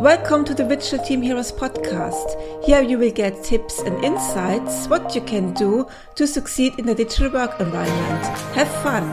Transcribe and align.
Welcome 0.00 0.46
to 0.46 0.54
the 0.54 0.64
Digital 0.64 1.04
Team 1.04 1.20
Heroes 1.20 1.52
podcast. 1.52 2.64
Here 2.64 2.80
you 2.80 2.96
will 2.96 3.10
get 3.10 3.44
tips 3.44 3.80
and 3.80 4.02
insights 4.02 4.86
what 4.86 5.14
you 5.14 5.20
can 5.20 5.52
do 5.52 5.86
to 6.14 6.26
succeed 6.26 6.78
in 6.78 6.86
the 6.86 6.94
digital 6.94 7.30
work 7.30 7.60
environment. 7.60 8.24
Have 8.54 8.68
fun. 8.82 9.10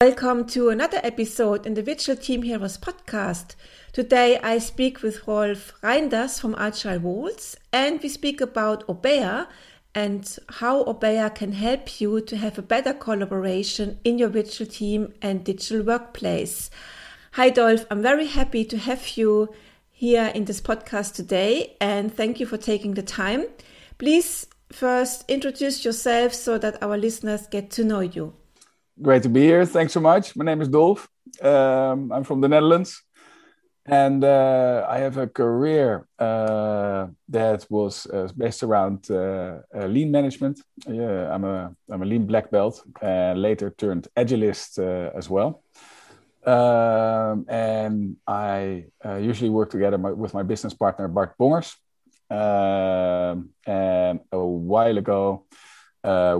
Welcome 0.00 0.46
to 0.50 0.68
another 0.68 1.00
episode 1.02 1.66
in 1.66 1.74
the 1.74 1.82
Virtual 1.82 2.14
Team 2.14 2.42
Heroes 2.42 2.78
podcast. 2.78 3.56
Today 3.92 4.38
I 4.38 4.58
speak 4.58 5.02
with 5.02 5.26
Rolf 5.26 5.72
Reinders 5.82 6.40
from 6.40 6.54
Agile 6.56 7.00
Walls 7.00 7.56
and 7.72 8.00
we 8.00 8.08
speak 8.08 8.40
about 8.40 8.86
Obeya 8.86 9.48
and 9.94 10.38
how 10.48 10.84
Obeya 10.84 11.34
can 11.34 11.52
help 11.52 12.00
you 12.00 12.20
to 12.20 12.36
have 12.36 12.58
a 12.58 12.62
better 12.62 12.94
collaboration 12.94 13.98
in 14.04 14.18
your 14.18 14.28
virtual 14.28 14.66
team 14.66 15.12
and 15.20 15.44
digital 15.44 15.82
workplace. 15.82 16.70
Hi, 17.32 17.50
Dolph. 17.50 17.86
I'm 17.90 18.02
very 18.02 18.26
happy 18.26 18.64
to 18.64 18.78
have 18.78 19.16
you 19.16 19.52
here 19.90 20.30
in 20.34 20.44
this 20.44 20.60
podcast 20.60 21.14
today, 21.14 21.76
and 21.80 22.12
thank 22.12 22.40
you 22.40 22.46
for 22.46 22.56
taking 22.56 22.94
the 22.94 23.02
time. 23.02 23.46
Please 23.98 24.46
first 24.72 25.24
introduce 25.28 25.84
yourself 25.84 26.32
so 26.32 26.58
that 26.58 26.82
our 26.82 26.96
listeners 26.96 27.46
get 27.48 27.70
to 27.72 27.84
know 27.84 28.00
you. 28.00 28.32
Great 29.02 29.22
to 29.24 29.28
be 29.28 29.42
here. 29.42 29.64
Thanks 29.66 29.92
so 29.92 30.00
much. 30.00 30.36
My 30.36 30.44
name 30.44 30.60
is 30.60 30.68
Dolph. 30.68 31.08
Um, 31.42 32.12
I'm 32.12 32.24
from 32.24 32.40
the 32.40 32.48
Netherlands 32.48 33.02
and 33.86 34.24
uh, 34.24 34.86
I 34.88 34.98
have 34.98 35.16
a 35.16 35.26
career 35.26 36.06
uh, 36.18 37.06
that 37.28 37.66
was 37.70 38.06
uh, 38.06 38.28
based 38.36 38.62
around 38.62 39.10
uh, 39.10 39.60
uh, 39.74 39.86
lean 39.86 40.10
management. 40.10 40.60
Yeah, 40.86 41.34
I'm 41.34 41.44
a 41.44 41.74
I'm 41.90 42.02
a 42.02 42.04
lean 42.04 42.26
black 42.26 42.50
belt, 42.50 42.82
and 43.00 43.40
later 43.40 43.70
turned 43.70 44.08
agilist 44.16 44.78
uh, 44.78 45.16
as 45.16 45.30
well. 45.30 45.62
Um, 46.44 47.46
and 47.48 48.16
I 48.26 48.86
usually 49.04 49.50
work 49.50 49.70
together 49.70 49.98
my, 49.98 50.12
with 50.12 50.34
my 50.34 50.42
business 50.42 50.74
partner 50.74 51.08
Bart 51.08 51.34
Bongers. 51.38 51.74
Um, 52.30 53.50
and 53.66 54.20
a 54.30 54.44
while 54.44 54.96
ago, 54.98 55.46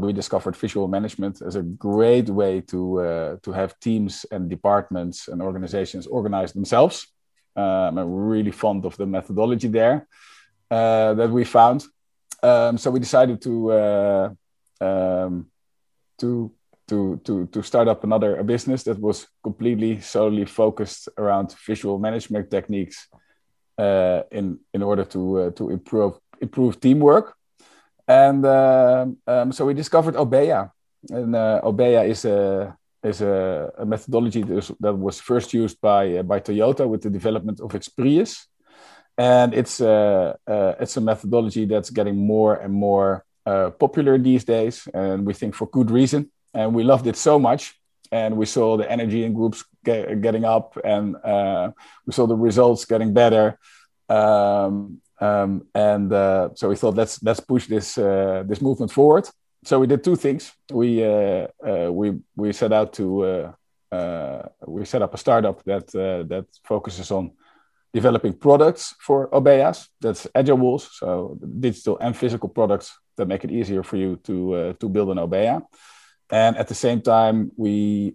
we 0.01 0.13
discovered 0.13 0.57
visual 0.57 0.89
management 0.89 1.43
as 1.43 1.57
a 1.57 1.63
great 1.63 2.29
way 2.29 2.61
to 2.63 3.39
to 3.43 3.53
have 3.53 3.81
teams 3.81 4.27
and 4.31 4.51
departments 4.51 5.29
and 5.29 5.41
organizations 5.41 6.07
organize 6.07 6.53
themselves 6.53 7.07
um, 7.61 7.99
I'm 7.99 8.13
really 8.33 8.53
fond 8.53 8.85
of 8.85 8.97
the 8.97 9.07
methodology 9.07 9.69
there 9.69 10.07
uh, 10.71 11.15
that 11.15 11.31
we 11.31 11.45
found. 11.45 11.85
Um, 12.43 12.79
so 12.79 12.91
we 12.91 13.01
decided 13.01 13.41
to 13.43 13.73
uh, 13.73 14.29
um, 14.81 15.47
to 16.19 16.53
to 16.89 17.21
to 17.25 17.47
to 17.47 17.63
start 17.63 17.89
up 17.89 18.05
another 18.05 18.37
a 18.37 18.45
business 18.45 18.83
that 18.85 18.99
was 18.99 19.27
completely 19.43 20.01
solely 20.01 20.47
focused 20.47 21.09
around 21.17 21.55
visual 21.67 21.99
management 21.99 22.51
techniques 22.51 23.09
uh, 23.79 24.23
in 24.31 24.59
in 24.75 24.83
order 24.83 25.05
to 25.05 25.21
uh, 25.39 25.51
to 25.51 25.71
improve 25.71 26.19
improve 26.41 26.81
teamwork. 26.81 27.35
And 28.09 28.45
uh, 28.45 29.07
um, 29.27 29.53
so 29.53 29.67
we 29.67 29.75
discovered 29.75 30.17
Obeya, 30.17 30.71
and 31.11 31.37
uh, 31.37 31.61
Obeya 31.63 32.09
is 32.09 32.25
a 32.25 32.77
is 33.03 33.21
a, 33.21 33.73
a 33.79 33.87
methodology 33.87 34.43
that 34.43 34.55
was, 34.55 34.73
that 34.81 34.95
was, 34.95 35.21
first 35.21 35.55
used 35.55 35.81
by 35.81 36.19
uh, 36.19 36.23
by 36.23 36.41
Toyota 36.41 36.89
with 36.89 37.03
the 37.03 37.11
development 37.11 37.61
of 37.61 37.75
its 37.75 37.89
Prius, 37.89 38.47
and 39.17 39.55
it's 39.55 39.81
uh, 39.81 40.37
uh, 40.47 40.75
it's 40.81 40.97
a 40.97 41.01
methodology 41.01 41.65
that's 41.67 41.91
getting 41.91 42.17
more 42.17 42.57
and 42.57 42.73
more 42.73 43.25
uh, 43.47 43.71
popular 43.71 44.19
these 44.19 44.45
days, 44.45 44.89
and 44.93 45.27
we 45.27 45.35
think 45.35 45.55
for 45.55 45.67
good 45.69 45.91
reason. 45.91 46.31
And 46.53 46.75
we 46.75 46.83
loved 46.83 47.07
it 47.07 47.17
so 47.17 47.39
much, 47.39 47.81
and 48.11 48.37
we 48.37 48.45
saw 48.45 48.77
the 48.77 48.91
energy 48.91 49.23
in 49.25 49.35
groups 49.35 49.65
get, 49.85 50.21
getting 50.21 50.45
up, 50.45 50.77
and 50.83 51.17
uh, 51.25 51.71
we 52.07 52.13
saw 52.13 52.27
the 52.27 52.35
results 52.37 52.85
getting 52.85 53.13
better. 53.15 53.59
Um, 54.09 55.01
um, 55.21 55.67
and 55.75 56.11
so 56.59 56.69
we 56.69 56.77
thought 56.77 56.97
let's 56.97 57.23
let's 57.23 57.41
push 57.41 57.67
this 57.67 57.95
this 57.95 58.61
movement 58.61 58.91
forward 58.91 59.29
so 59.65 59.79
we 59.79 59.87
did 59.87 60.03
two 60.03 60.17
things. 60.17 60.53
We 60.71 61.05
uh, 61.05 61.49
uh, 61.67 61.93
we 61.93 62.19
we 62.37 62.53
set 62.53 62.73
out 62.73 62.93
to 62.95 63.25
uh, 63.25 63.53
uh 63.95 64.49
we 64.67 64.85
set 64.85 65.03
up 65.03 65.15
a 65.15 65.19
startup 65.19 65.63
that 65.65 65.95
uh, 65.95 66.23
that 66.29 66.47
focuses 66.65 67.11
on 67.11 67.33
developing 67.93 68.33
products 68.33 68.95
for 69.01 69.29
Obeyas. 69.31 69.89
That's 70.01 70.27
Agile 70.35 70.57
Walls, 70.57 70.89
so 70.93 71.39
digital 71.61 71.99
and 71.99 72.17
physical 72.17 72.49
products 72.49 72.99
that 73.17 73.27
make 73.27 73.45
it 73.45 73.51
easier 73.51 73.83
for 73.83 73.97
you 73.97 74.17
to 74.25 74.55
uh, 74.55 74.73
to 74.75 74.89
build 74.89 75.11
an 75.11 75.19
Obeya. 75.19 75.63
And 76.33 76.57
at 76.57 76.69
the 76.69 76.75
same 76.75 77.03
time, 77.03 77.51
we 77.57 78.15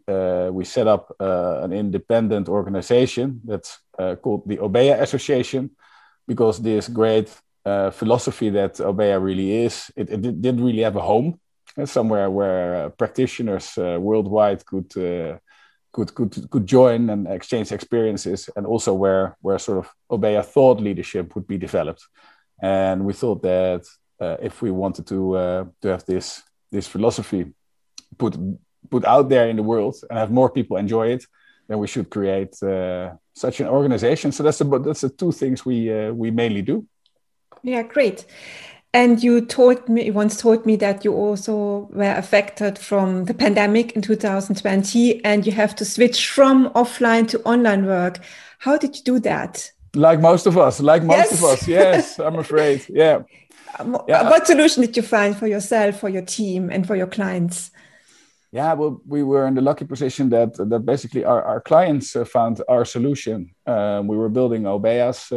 we 0.51 0.63
set 0.63 0.88
up 0.88 1.13
an 1.19 1.73
independent 1.73 2.47
organization 2.47 3.41
that's 3.44 3.79
called 4.22 4.47
the 4.47 4.57
Obeya 4.57 5.01
Association, 5.01 5.69
because 6.28 6.61
this 6.61 6.88
great 6.88 7.29
uh, 7.66 7.92
philosophy 7.92 8.50
that 8.52 8.76
Obeya 8.76 9.22
really 9.22 9.64
is. 9.66 9.92
It, 9.96 10.09
it 10.09 10.22
didn't 10.22 10.64
really 10.64 10.84
have 10.84 10.96
a 10.96 11.02
home 11.02 11.40
uh, 11.78 11.86
somewhere 11.86 12.30
where 12.30 12.86
uh, 12.86 12.90
practitioners 12.90 13.78
uh, 13.78 13.98
worldwide 14.00 14.66
could, 14.66 14.96
uh, 14.98 15.38
could 15.92 16.14
could 16.14 16.50
could 16.50 16.66
join 16.66 17.09
and 17.09 17.28
exchange 17.28 17.72
experiences, 17.72 18.50
and 18.56 18.66
also 18.66 18.94
where 18.94 19.36
where 19.42 19.59
sort 19.59 19.80
of 19.80 19.90
Obeya 20.09 20.44
thought 20.44 20.80
leadership 20.80 21.36
would 21.36 21.48
be 21.48 21.58
developed. 21.58 22.03
And 22.62 23.06
we 23.06 23.14
thought 23.14 23.42
that 23.42 23.86
uh, 24.22 24.38
if 24.42 24.62
we 24.62 24.72
wanted 24.72 25.08
to 25.08 25.72
to 25.82 25.88
have 25.88 26.06
this 26.06 26.44
this 26.72 26.88
philosophy 26.88 27.53
put 28.18 28.38
put 28.90 29.06
out 29.06 29.30
there 29.30 29.50
in 29.50 29.56
the 29.56 29.64
world 29.64 29.96
and 30.09 30.20
have 30.20 30.32
more 30.32 30.50
people 30.50 30.78
enjoy 30.78 31.08
it, 31.08 31.26
then 31.68 31.80
we 31.80 31.88
should 31.88 32.09
create 32.09 32.56
such 33.34 33.59
an 33.59 33.68
organization. 33.68 34.32
So 34.32 34.44
that's 34.44 34.59
the 34.59 34.80
that's 34.80 35.02
the 35.02 35.09
two 35.09 35.32
things 35.32 35.66
we 35.66 36.12
we 36.12 36.32
mainly 36.32 36.62
do. 36.62 36.86
Yeah, 37.66 37.81
great. 37.81 38.26
And 38.94 39.22
you 39.22 39.42
told 39.42 39.90
me 39.90 40.09
once 40.12 40.38
told 40.38 40.66
me 40.66 40.78
that 40.78 41.03
you 41.03 41.14
also 41.14 41.90
were 41.92 42.14
affected 42.14 42.78
from 42.78 43.26
the 43.26 43.34
pandemic 43.34 43.92
in 43.94 44.02
2020 44.02 45.26
and 45.26 45.46
you 45.46 45.52
have 45.52 45.76
to 45.78 45.84
switch 45.84 46.30
from 46.30 46.70
offline 46.70 47.28
to 47.30 47.42
online 47.42 47.86
work. 47.86 48.20
How 48.59 48.78
did 48.78 48.96
you 48.96 49.03
do 49.03 49.20
that? 49.22 49.70
Like 49.96 50.22
most 50.22 50.46
of 50.46 50.58
us, 50.58 50.80
like 50.80 51.03
most 51.03 51.31
yes. 51.31 51.34
of 51.34 51.44
us. 51.44 51.68
Yes, 51.68 52.20
I'm 52.20 52.36
afraid. 52.36 52.86
Yeah. 52.88 53.24
yeah. 54.08 54.30
What 54.30 54.47
solution 54.47 54.82
did 54.82 54.96
you 54.96 55.03
find 55.03 55.36
for 55.36 55.47
yourself, 55.47 56.00
for 56.00 56.08
your 56.08 56.22
team, 56.22 56.70
and 56.70 56.86
for 56.86 56.96
your 56.96 57.08
clients? 57.08 57.72
Yeah, 58.55 58.71
well, 58.71 59.01
we 59.05 59.21
were 59.21 59.47
in 59.47 59.55
the 59.55 59.61
lucky 59.69 59.83
position 59.83 60.29
that 60.29 60.53
that 60.71 60.85
basically 60.85 61.25
our, 61.25 61.41
our 61.43 61.59
clients 61.59 62.16
uh, 62.16 62.23
found 62.23 62.61
our 62.69 62.85
solution. 62.85 63.53
Um, 63.67 64.07
we 64.07 64.16
were 64.16 64.29
building 64.29 64.63
Obeyas, 64.63 65.19
uh, 65.31 65.35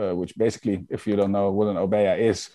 uh, 0.00 0.14
which 0.14 0.32
basically, 0.38 0.86
if 0.88 1.04
you 1.04 1.16
don't 1.16 1.32
know 1.32 1.50
what 1.50 1.66
an 1.66 1.76
Obeya 1.76 2.16
is, 2.16 2.50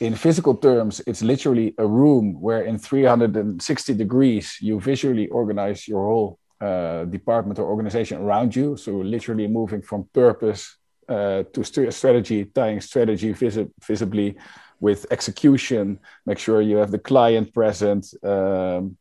in 0.00 0.16
physical 0.16 0.56
terms, 0.56 1.00
it's 1.06 1.22
literally 1.22 1.72
a 1.78 1.86
room 1.86 2.40
where 2.40 2.62
in 2.62 2.78
360 2.78 3.94
degrees 3.94 4.56
you 4.60 4.80
visually 4.80 5.28
organize 5.28 5.86
your 5.86 6.04
whole 6.04 6.38
uh, 6.60 7.04
department 7.04 7.60
or 7.60 7.66
organization 7.66 8.18
around 8.18 8.56
you. 8.56 8.76
So 8.76 8.90
literally 8.90 9.46
moving 9.46 9.82
from 9.82 10.08
purpose 10.12 10.62
uh, 11.08 11.44
to 11.52 11.62
st- 11.62 11.94
strategy, 11.94 12.44
tying 12.46 12.80
strategy 12.80 13.32
vis- 13.32 13.68
visibly 13.86 14.36
with 14.80 15.06
execution. 15.12 16.00
Make 16.26 16.38
sure 16.38 16.60
you 16.60 16.78
have 16.78 16.90
the 16.90 16.98
client 16.98 17.54
present. 17.54 18.12
Um, 18.24 18.96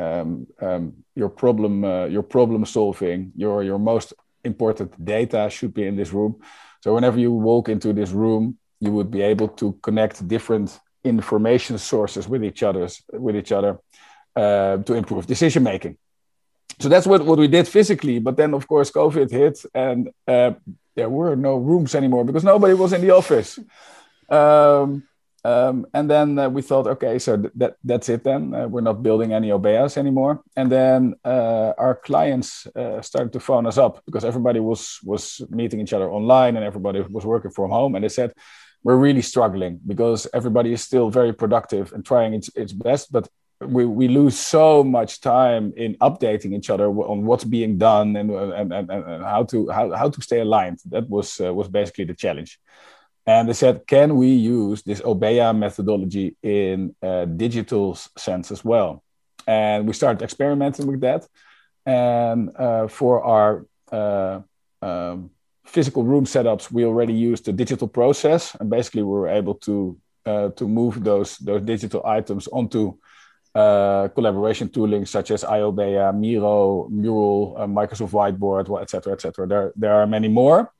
um, 0.00 0.46
um, 0.60 0.92
your 1.14 1.28
problem 1.28 1.84
uh, 1.84 2.06
your 2.06 2.22
problem 2.22 2.64
solving 2.64 3.32
your 3.36 3.62
your 3.62 3.78
most 3.78 4.12
important 4.44 4.90
data 5.04 5.48
should 5.50 5.74
be 5.74 5.84
in 5.86 5.96
this 5.96 6.12
room. 6.12 6.32
So 6.82 6.94
whenever 6.94 7.18
you 7.18 7.32
walk 7.32 7.68
into 7.68 7.92
this 7.92 8.10
room 8.10 8.58
you 8.80 8.92
would 8.92 9.10
be 9.10 9.22
able 9.22 9.48
to 9.48 9.66
connect 9.82 10.26
different 10.26 10.80
information 11.04 11.78
sources 11.78 12.28
with 12.28 12.42
each 12.44 12.62
other's 12.62 13.02
with 13.12 13.36
each 13.36 13.52
other 13.52 13.78
uh, 14.36 14.76
to 14.78 14.94
improve 14.94 15.26
decision 15.26 15.62
making. 15.62 15.96
So 16.78 16.88
that's 16.88 17.06
what, 17.06 17.24
what 17.26 17.38
we 17.38 17.48
did 17.48 17.68
physically 17.68 18.18
but 18.20 18.36
then 18.36 18.54
of 18.54 18.66
course 18.66 18.90
covid 18.90 19.30
hit 19.30 19.56
and 19.74 20.10
uh, 20.26 20.52
there 20.96 21.10
were 21.10 21.36
no 21.36 21.56
rooms 21.56 21.94
anymore 21.94 22.24
because 22.24 22.44
nobody 22.44 22.74
was 22.74 22.92
in 22.92 23.00
the 23.00 23.10
office. 23.10 23.58
Um, 24.28 25.04
um, 25.44 25.86
and 25.94 26.10
then 26.10 26.38
uh, 26.38 26.48
we 26.48 26.62
thought, 26.62 26.86
okay, 26.86 27.18
so 27.18 27.36
th- 27.36 27.52
that 27.56 27.76
that's 27.82 28.08
it. 28.08 28.24
Then 28.24 28.54
uh, 28.54 28.68
we're 28.68 28.80
not 28.80 29.02
building 29.02 29.32
any 29.32 29.48
Obeyas 29.48 29.96
anymore. 29.96 30.42
And 30.56 30.70
then 30.70 31.14
uh, 31.24 31.72
our 31.78 31.94
clients 31.94 32.66
uh, 32.76 33.00
started 33.00 33.32
to 33.32 33.40
phone 33.40 33.66
us 33.66 33.78
up 33.78 34.04
because 34.06 34.24
everybody 34.24 34.60
was 34.60 34.98
was 35.04 35.40
meeting 35.50 35.80
each 35.80 35.92
other 35.92 36.10
online 36.10 36.56
and 36.56 36.64
everybody 36.64 37.00
was 37.00 37.24
working 37.24 37.50
from 37.50 37.70
home. 37.70 37.94
And 37.94 38.04
they 38.04 38.08
said, 38.08 38.32
we're 38.82 38.96
really 38.96 39.22
struggling 39.22 39.80
because 39.86 40.26
everybody 40.32 40.72
is 40.72 40.82
still 40.82 41.10
very 41.10 41.32
productive 41.32 41.92
and 41.92 42.04
trying 42.04 42.34
its 42.34 42.50
its 42.54 42.72
best, 42.72 43.12
but 43.12 43.28
we, 43.60 43.84
we 43.84 44.08
lose 44.08 44.38
so 44.38 44.82
much 44.82 45.20
time 45.20 45.72
in 45.76 45.94
updating 45.96 46.54
each 46.54 46.70
other 46.70 46.88
on 46.88 47.26
what's 47.26 47.44
being 47.44 47.76
done 47.76 48.16
and 48.16 48.30
and, 48.30 48.72
and, 48.72 48.90
and 48.90 49.24
how 49.24 49.44
to 49.44 49.68
how, 49.68 49.94
how 49.94 50.08
to 50.08 50.22
stay 50.22 50.40
aligned. 50.40 50.78
That 50.86 51.08
was 51.08 51.40
uh, 51.40 51.52
was 51.52 51.68
basically 51.68 52.04
the 52.04 52.14
challenge. 52.14 52.58
And 53.26 53.48
they 53.48 53.52
said, 53.52 53.86
can 53.86 54.16
we 54.16 54.28
use 54.28 54.82
this 54.82 55.00
Obeya 55.02 55.56
methodology 55.56 56.36
in 56.42 56.94
a 57.02 57.26
digital 57.26 57.94
sense 58.16 58.50
as 58.50 58.64
well? 58.64 59.02
And 59.46 59.86
we 59.86 59.92
started 59.92 60.22
experimenting 60.22 60.86
with 60.86 61.00
that. 61.00 61.26
And 61.84 62.50
uh, 62.56 62.88
for 62.88 63.22
our 63.22 63.66
uh, 63.92 64.40
um, 64.82 65.30
physical 65.64 66.02
room 66.02 66.24
setups, 66.24 66.70
we 66.70 66.84
already 66.84 67.12
used 67.12 67.44
the 67.44 67.52
digital 67.52 67.88
process, 67.88 68.54
and 68.58 68.68
basically 68.70 69.02
we 69.02 69.12
were 69.12 69.28
able 69.28 69.54
to 69.54 69.96
uh, 70.26 70.50
to 70.50 70.68
move 70.68 71.02
those 71.02 71.38
those 71.38 71.62
digital 71.62 72.04
items 72.04 72.48
onto 72.48 72.98
uh, 73.54 74.08
collaboration 74.08 74.68
tooling 74.68 75.06
such 75.06 75.30
as 75.30 75.44
iObeya, 75.44 76.14
Miro, 76.14 76.88
Mural, 76.90 77.56
uh, 77.58 77.66
Microsoft 77.66 78.12
Whiteboard, 78.12 78.82
etc., 78.82 79.12
etc. 79.14 79.46
There 79.46 79.72
there 79.76 79.94
are 79.94 80.06
many 80.06 80.28
more, 80.28 80.72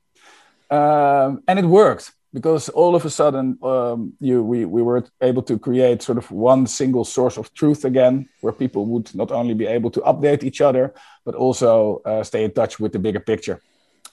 um, 0.69 1.43
and 1.47 1.59
it 1.59 1.65
worked 1.65 2.11
because 2.33 2.69
all 2.69 2.95
of 2.95 3.05
a 3.05 3.09
sudden 3.09 3.57
um, 3.61 4.13
you 4.19 4.43
we, 4.43 4.65
we 4.65 4.81
were 4.81 5.03
able 5.21 5.41
to 5.43 5.59
create 5.59 6.01
sort 6.01 6.17
of 6.17 6.29
one 6.31 6.65
single 6.67 7.03
source 7.03 7.37
of 7.37 7.53
truth 7.53 7.85
again 7.85 8.27
where 8.41 8.53
people 8.53 8.85
would 8.85 9.13
not 9.15 9.31
only 9.31 9.53
be 9.53 9.65
able 9.65 9.91
to 9.91 10.01
update 10.01 10.43
each 10.43 10.61
other 10.61 10.93
but 11.25 11.35
also 11.35 12.01
uh, 12.05 12.23
stay 12.23 12.43
in 12.43 12.51
touch 12.51 12.79
with 12.79 12.91
the 12.91 12.99
bigger 12.99 13.19
picture. 13.19 13.59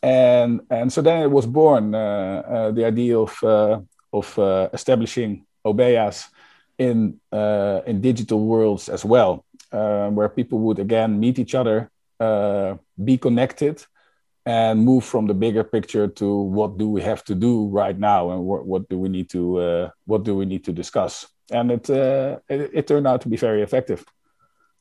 And 0.03 0.61
and 0.70 0.93
so 0.93 1.03
then 1.03 1.23
it 1.23 1.31
was 1.31 1.47
born 1.47 1.94
uh, 1.94 1.99
uh, 1.99 2.70
the 2.70 2.85
idea 2.85 3.19
of 3.19 3.43
uh, 3.43 3.81
of 4.12 4.38
uh, 4.38 4.69
establishing 4.73 5.44
obeyas 5.65 6.29
in 6.79 7.20
uh, 7.32 7.81
in 7.87 8.00
digital 8.00 8.41
worlds 8.41 8.88
as 8.88 9.05
well 9.05 9.44
where 9.70 10.29
people 10.31 10.59
would 10.61 10.79
again 10.79 11.20
meet 11.20 11.38
each 11.38 11.55
other 11.55 11.91
be 13.05 13.19
connected 13.19 13.85
and 14.48 14.82
move 14.82 15.04
from 15.04 15.26
the 15.26 15.34
bigger 15.34 15.62
picture 15.62 16.08
to 16.08 16.26
what 16.34 16.78
do 16.78 16.88
we 16.88 17.02
have 17.02 17.22
to 17.22 17.34
do 17.34 17.66
right 17.66 17.98
now 17.98 18.30
and 18.30 18.42
what, 18.42 18.64
what 18.64 18.88
do 18.88 18.98
we 18.98 19.10
need 19.10 19.28
to 19.28 19.58
uh, 19.58 19.90
what 20.06 20.24
do 20.24 20.34
we 20.34 20.46
need 20.46 20.64
to 20.64 20.72
discuss. 20.72 21.26
And 21.50 21.70
it, 21.70 21.90
uh, 21.90 22.38
it, 22.48 22.70
it 22.72 22.86
turned 22.86 23.06
out 23.06 23.20
to 23.22 23.28
be 23.28 23.36
very 23.36 23.62
effective. 23.62 24.06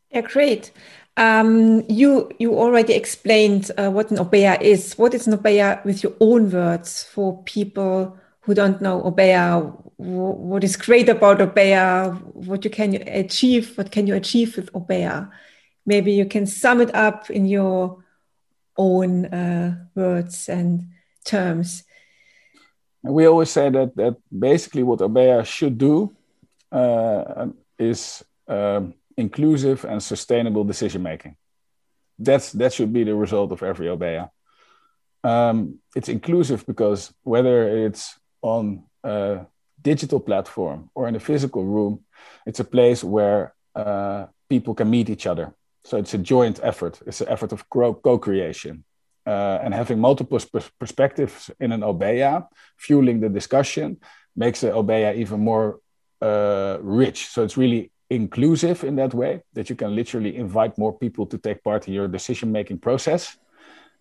Yeah 0.09 0.21
great. 0.21 0.71
Um, 1.17 1.83
you 1.89 2.31
you 2.39 2.57
already 2.57 2.93
explained 2.93 3.71
uh, 3.77 3.91
what 3.91 4.09
an 4.09 4.17
obeya 4.17 4.61
is. 4.61 4.97
What 4.97 5.13
is 5.13 5.27
an 5.27 5.37
obeya 5.37 5.83
with 5.83 6.01
your 6.01 6.13
own 6.21 6.49
words 6.49 7.03
for 7.03 7.43
people 7.43 8.17
who 8.39 8.53
don't 8.53 8.81
know 8.81 9.01
obeya? 9.01 9.75
What 9.97 10.63
is 10.63 10.77
great 10.77 11.09
about 11.09 11.39
obeya? 11.39 12.15
What 12.33 12.63
you 12.63 12.71
can 12.71 12.95
achieve 13.25 13.77
what 13.77 13.91
can 13.91 14.07
you 14.07 14.15
achieve 14.15 14.55
with 14.55 14.71
obeya? 14.71 15.29
Maybe 15.85 16.13
you 16.13 16.25
can 16.25 16.45
sum 16.45 16.79
it 16.79 16.95
up 16.95 17.29
in 17.29 17.47
your 17.47 17.97
own 18.77 19.25
uh, 19.25 19.85
words 19.95 20.50
and 20.50 20.89
terms. 21.25 21.83
We 23.03 23.25
always 23.25 23.50
say 23.50 23.69
that 23.69 23.95
that 23.95 24.18
basically 24.31 24.83
what 24.83 25.00
Obeya 25.00 25.45
should 25.45 25.77
do 25.77 26.15
uh, 26.71 27.47
is 27.79 28.24
um, 28.47 28.94
inclusive 29.15 29.85
and 29.85 30.01
sustainable 30.01 30.63
decision 30.63 31.03
making. 31.03 31.35
That's 32.19 32.51
that 32.53 32.74
should 32.74 32.91
be 32.91 33.03
the 33.03 33.15
result 33.15 33.51
of 33.51 33.63
every 33.63 33.88
Obeya. 33.88 34.29
Um, 35.24 35.79
it's 35.95 36.09
inclusive 36.09 36.65
because 36.65 37.13
whether 37.24 37.85
it's 37.85 38.18
on 38.41 38.83
a 39.03 39.45
digital 39.81 40.19
platform 40.19 40.89
or 40.95 41.07
in 41.07 41.15
a 41.15 41.19
physical 41.19 41.63
room, 41.63 42.06
it's 42.45 42.59
a 42.59 42.63
place 42.63 43.03
where 43.03 43.53
uh, 43.75 44.27
people 44.50 44.74
can 44.74 44.89
meet 44.89 45.09
each 45.09 45.27
other 45.27 45.53
so 45.88 45.98
it's 45.98 46.13
a 46.13 46.18
joint 46.18 46.60
effort. 46.63 47.00
It's 47.07 47.22
an 47.22 47.30
effort 47.30 47.51
of 47.54 47.69
co-creation. 47.69 48.84
Uh, 49.25 49.60
and 49.63 49.74
having 49.74 50.00
multiple 50.00 50.39
pers- 50.51 50.72
perspectives 50.80 51.51
in 51.60 51.72
an 51.72 51.81
obeya, 51.81 52.48
fueling 52.78 53.22
the 53.22 53.30
discussion, 53.30 53.98
makes 54.36 54.60
the 54.62 54.72
obeya 54.72 55.16
even 55.16 55.39
more 55.39 55.80
uh, 56.22 56.78
rich. 56.81 57.28
So 57.28 57.44
it's 57.45 57.57
really 57.57 57.92
inclusive 58.10 58.84
in 58.84 58.95
that 58.98 59.13
way 59.13 59.44
that 59.54 59.69
you 59.69 59.75
can 59.75 59.95
literally 59.95 60.36
invite 60.36 60.78
more 60.78 60.94
people 60.98 61.25
to 61.25 61.38
take 61.38 61.63
part 61.63 61.88
in 61.88 61.94
your 61.94 62.07
decision-making 62.07 62.80
process 62.80 63.38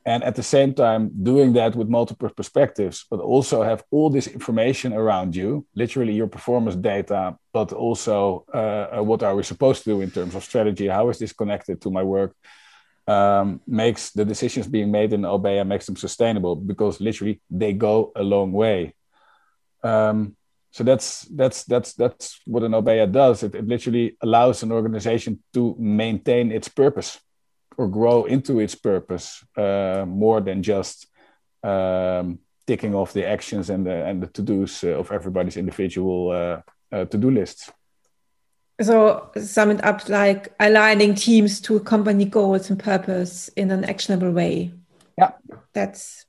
and 0.07 0.23
at 0.23 0.37
the 0.37 0.43
same 0.43 0.73
time 0.73 1.11
doing 1.23 1.53
that 1.53 1.75
with 1.75 1.89
multiple 1.89 2.31
perspectives 2.31 3.05
but 3.11 3.21
also 3.21 3.63
have 3.63 3.83
all 3.91 4.09
this 4.09 4.29
information 4.29 4.93
around 4.93 5.35
you 5.35 5.67
literally 5.75 6.15
your 6.15 6.29
performance 6.29 6.77
data 6.77 7.37
but 7.53 7.73
also 7.73 8.45
uh, 8.53 8.99
uh, 8.99 9.03
what 9.03 9.23
are 9.23 9.35
we 9.35 9.43
supposed 9.43 9.83
to 9.83 9.91
do 9.93 10.03
in 10.03 10.11
terms 10.11 10.35
of 10.35 10.45
strategy? 10.45 10.87
How 10.89 11.09
is 11.09 11.19
this 11.19 11.33
connected 11.33 11.81
to 11.81 11.91
my 11.91 12.03
work? 12.03 12.33
Um, 13.09 13.63
makes 13.67 14.11
the 14.11 14.27
decisions 14.27 14.67
being 14.67 14.91
made 14.91 15.15
in 15.15 15.23
Obeya 15.23 15.65
makes 15.67 15.87
them 15.87 15.97
sustainable 15.97 16.55
because 16.57 17.01
literally 17.01 17.41
they 17.49 17.73
go 17.73 18.13
a 18.15 18.23
long 18.23 18.53
way. 18.53 18.95
Um, 19.83 20.37
so 20.71 20.85
that's 20.85 21.23
that's 21.41 21.65
that's 21.65 21.95
that's 21.95 22.41
what 22.45 22.63
an 22.65 22.73
Obeya 22.73 23.07
does. 23.11 23.43
It, 23.43 23.55
it 23.55 23.67
literally 23.67 24.19
allows 24.21 24.63
an 24.63 24.71
organization 24.71 25.43
to 25.55 25.75
maintain 25.79 26.53
its 26.53 26.69
purpose 26.69 27.19
or 27.77 27.89
grow 27.89 28.25
into 28.25 28.61
its 28.61 28.75
purpose 28.75 29.45
uh, 29.57 30.05
more 30.07 30.41
than 30.41 30.63
just 30.63 31.07
um, 31.63 32.39
ticking 32.67 32.95
off 32.95 33.13
the 33.13 33.27
actions 33.27 33.71
and 33.71 33.87
the 33.87 34.05
and 34.05 34.23
the 34.23 34.27
to 34.29 34.43
dos 34.43 34.85
uh, 34.85 34.99
of 34.99 35.11
everybody's 35.13 35.57
individual 35.57 36.31
uh, 36.31 36.61
uh, 36.93 37.05
to 37.05 37.19
do 37.19 37.31
lists. 37.31 37.71
So 38.81 39.31
sum 39.41 39.71
it 39.71 39.85
up 39.85 40.09
like 40.09 40.55
aligning 40.61 41.15
teams 41.15 41.61
to 41.63 41.81
company 41.81 42.27
goals 42.27 42.69
and 42.71 42.79
purpose 42.79 43.49
in 43.57 43.71
an 43.71 43.85
actionable 43.85 44.31
way. 44.33 44.73
Yeah, 45.19 45.33
that's 45.73 46.27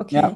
okay. 0.00 0.16
Yeah. 0.16 0.34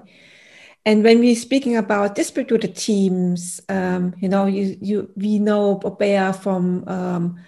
And 0.87 1.03
when 1.03 1.21
we're 1.21 1.37
speaking 1.37 1.77
about 1.77 2.15
distributed 2.15 2.77
teams, 2.77 3.59
um, 3.71 4.15
you 4.21 4.29
know, 4.29 4.45
you, 4.45 4.77
you 4.83 5.11
we 5.17 5.39
know 5.39 5.81
Obeya 5.83 6.37
from 6.37 6.87
um, 6.87 7.41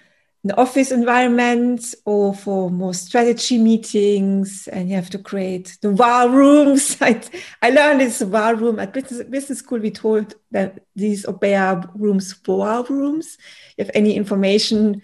an 0.46 0.52
office 0.52 0.93
environment 0.93 1.93
or 2.04 2.32
for 2.32 2.70
more 2.70 2.94
strategy 2.94 3.58
meetings 3.58 4.69
and 4.69 4.88
you 4.88 4.94
have 4.94 5.10
to 5.10 5.19
create 5.19 5.76
the 5.82 5.90
war 5.90 6.28
rooms. 6.31 6.96
I, 7.00 7.20
I 7.62 7.70
learned 7.70 8.00
this 8.00 8.22
war 8.22 8.54
room 8.54 8.78
at 8.78 8.93
business, 8.93 9.25
business 9.25 9.58
school. 9.58 9.81
We 9.81 9.90
told 9.90 10.37
that 10.52 10.84
these 10.94 11.26
Obeya 11.26 11.90
rooms, 11.96 12.32
for 12.32 12.58
war 12.58 12.84
rooms. 12.84 13.38
You 13.76 13.84
have 13.84 13.90
any 13.93 14.14
information 14.14 15.02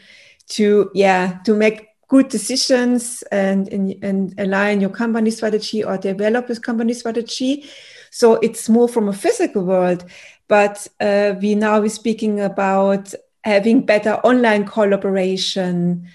to, 0.51 0.93
yeah, 0.95 1.41
to 1.45 1.55
make 1.55 1.89
good 2.07 2.29
decisions 2.29 3.23
and, 3.33 3.67
and, 3.73 3.97
and 4.05 4.35
align 4.39 4.81
your 4.81 4.91
company 4.91 5.33
strategy 5.33 5.83
or 5.83 5.99
develop 5.99 6.47
this 6.47 6.61
company 6.61 6.95
strategy. 6.95 7.65
So 8.13 8.35
it's 8.35 8.69
more 8.69 8.89
from 8.89 9.09
a 9.09 9.13
physical 9.13 9.65
world. 9.65 10.05
But 10.47 10.87
uh, 11.01 11.35
we 11.41 11.57
now 11.57 11.81
we're 11.81 11.89
speaking 11.89 12.41
about 12.41 13.13
having 13.45 13.85
better 13.85 14.15
online 14.25 14.65
collaboration 14.65 16.09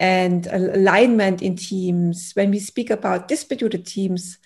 and 0.00 0.46
alignment 0.48 1.42
in 1.42 1.56
teams. 1.56 2.32
When 2.34 2.50
we 2.50 2.58
speak 2.58 2.90
about 2.90 3.28
distributed 3.28 3.86
teams, 3.86 4.38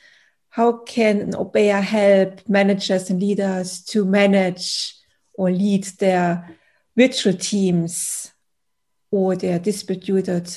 how 0.50 0.78
can 0.84 1.20
an 1.20 1.32
Obeya 1.32 1.82
help 1.82 2.46
managers 2.48 3.10
and 3.10 3.20
leaders 3.20 3.82
to 3.86 4.04
manage 4.04 4.94
or 5.34 5.50
lead 5.50 5.84
their 5.98 6.56
virtual 6.96 7.34
teams 7.34 8.32
or 9.10 9.36
their 9.36 9.58
distributed 9.58 10.48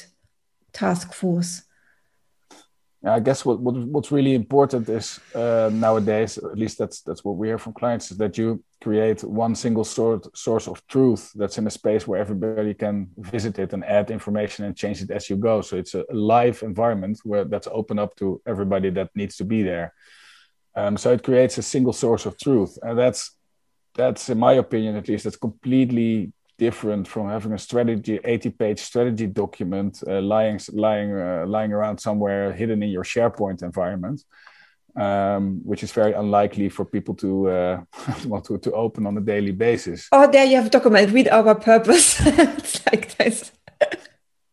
task 0.73 1.13
force? 1.13 1.63
I 3.03 3.21
guess 3.21 3.45
what, 3.45 3.59
what 3.61 3.75
what's 3.75 4.11
really 4.11 4.35
important 4.35 4.89
is 4.89 5.19
uh, 5.33 5.69
nowadays, 5.71 6.37
at 6.37 6.57
least 6.57 6.77
that's 6.77 7.01
that's 7.01 7.23
what 7.23 7.37
we 7.37 7.47
hear 7.47 7.57
from 7.57 7.73
clients, 7.73 8.11
is 8.11 8.17
that 8.17 8.37
you 8.37 8.61
create 8.81 9.23
one 9.23 9.55
single 9.55 9.83
sort 9.83 10.25
source 10.37 10.67
of 10.67 10.85
truth 10.87 11.31
that's 11.35 11.57
in 11.57 11.67
a 11.67 11.69
space 11.69 12.07
where 12.07 12.19
everybody 12.19 12.73
can 12.73 13.09
visit 13.17 13.59
it 13.59 13.73
and 13.73 13.83
add 13.83 14.09
information 14.09 14.65
and 14.65 14.75
change 14.75 15.01
it 15.01 15.11
as 15.11 15.29
you 15.29 15.35
go. 15.35 15.61
So 15.61 15.77
it's 15.77 15.95
a 15.95 16.05
live 16.11 16.63
environment 16.63 17.19
where 17.23 17.43
that's 17.43 17.67
open 17.71 17.99
up 17.99 18.15
to 18.17 18.41
everybody 18.45 18.89
that 18.91 19.09
needs 19.15 19.35
to 19.37 19.45
be 19.45 19.63
there. 19.63 19.93
Um, 20.75 20.97
so 20.97 21.11
it 21.11 21.23
creates 21.23 21.57
a 21.57 21.63
single 21.63 21.93
source 21.93 22.25
of 22.25 22.37
truth, 22.37 22.77
and 22.81 22.97
that's 22.97 23.35
that's 23.95 24.29
in 24.29 24.37
my 24.37 24.53
opinion 24.53 24.95
at 24.95 25.07
least 25.07 25.23
that's 25.23 25.35
completely 25.35 26.31
different 26.57 27.07
from 27.07 27.27
having 27.27 27.53
a 27.53 27.57
strategy 27.57 28.19
80 28.23 28.49
page 28.51 28.79
strategy 28.79 29.27
document 29.27 30.03
uh, 30.07 30.21
lying 30.21 30.59
lying 30.71 31.11
uh, 31.17 31.45
lying 31.47 31.73
around 31.73 31.97
somewhere 31.97 32.53
hidden 32.53 32.83
in 32.83 32.89
your 32.89 33.03
sharepoint 33.03 33.63
environment 33.63 34.23
um, 34.99 35.61
which 35.63 35.83
is 35.83 35.91
very 35.91 36.13
unlikely 36.13 36.69
for 36.69 36.85
people 36.85 37.15
to 37.15 37.49
uh, 37.49 37.81
want 38.25 38.45
to, 38.45 38.57
to 38.57 38.71
open 38.73 39.07
on 39.07 39.17
a 39.17 39.21
daily 39.21 39.51
basis. 39.51 40.07
Oh 40.11 40.29
there 40.29 40.45
you 40.45 40.57
have 40.57 40.67
a 40.67 40.69
document. 40.69 41.11
With 41.11 41.31
our 41.31 41.55
purpose. 41.55 42.19
It's 42.59 42.85
like 42.85 43.15
this. 43.17 43.51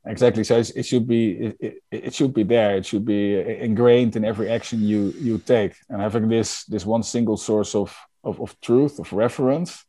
Exactly. 0.07 0.45
So 0.45 0.59
it 0.59 0.87
should 0.87 1.09
be 1.09 1.55
it, 1.59 1.83
it, 1.91 2.15
should 2.15 2.33
be 2.33 2.45
there. 2.45 2.76
It 2.76 2.87
should 2.87 3.05
be 3.05 3.41
ingrained 3.41 4.15
in 4.15 4.25
every 4.25 4.49
action 4.49 4.81
you 4.81 5.12
you 5.21 5.38
take. 5.38 5.75
And 5.88 6.00
having 6.00 6.29
this 6.29 6.65
this 6.65 6.87
one 6.87 7.03
single 7.03 7.37
source 7.37 7.75
of 7.75 7.97
of, 8.23 8.41
of 8.41 8.61
truth 8.61 9.00
of 9.00 9.12
reference 9.12 9.85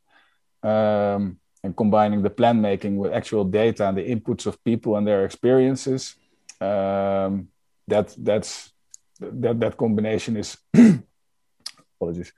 um, 0.64 1.38
and 1.64 1.76
combining 1.76 2.24
the 2.24 2.32
plan 2.32 2.62
making 2.62 2.98
with 2.98 3.14
actual 3.14 3.44
data 3.44 3.88
and 3.88 3.98
the 3.98 4.10
inputs 4.16 4.48
of 4.48 4.64
people 4.64 4.96
and 4.98 5.06
their 5.06 5.24
experiences 5.24 6.16
um, 6.62 7.50
that 7.88 8.16
that's 8.18 8.74
that 9.20 9.60
that 9.60 9.78
combination 9.78 10.38
is 10.38 10.58
apologies 11.96 12.34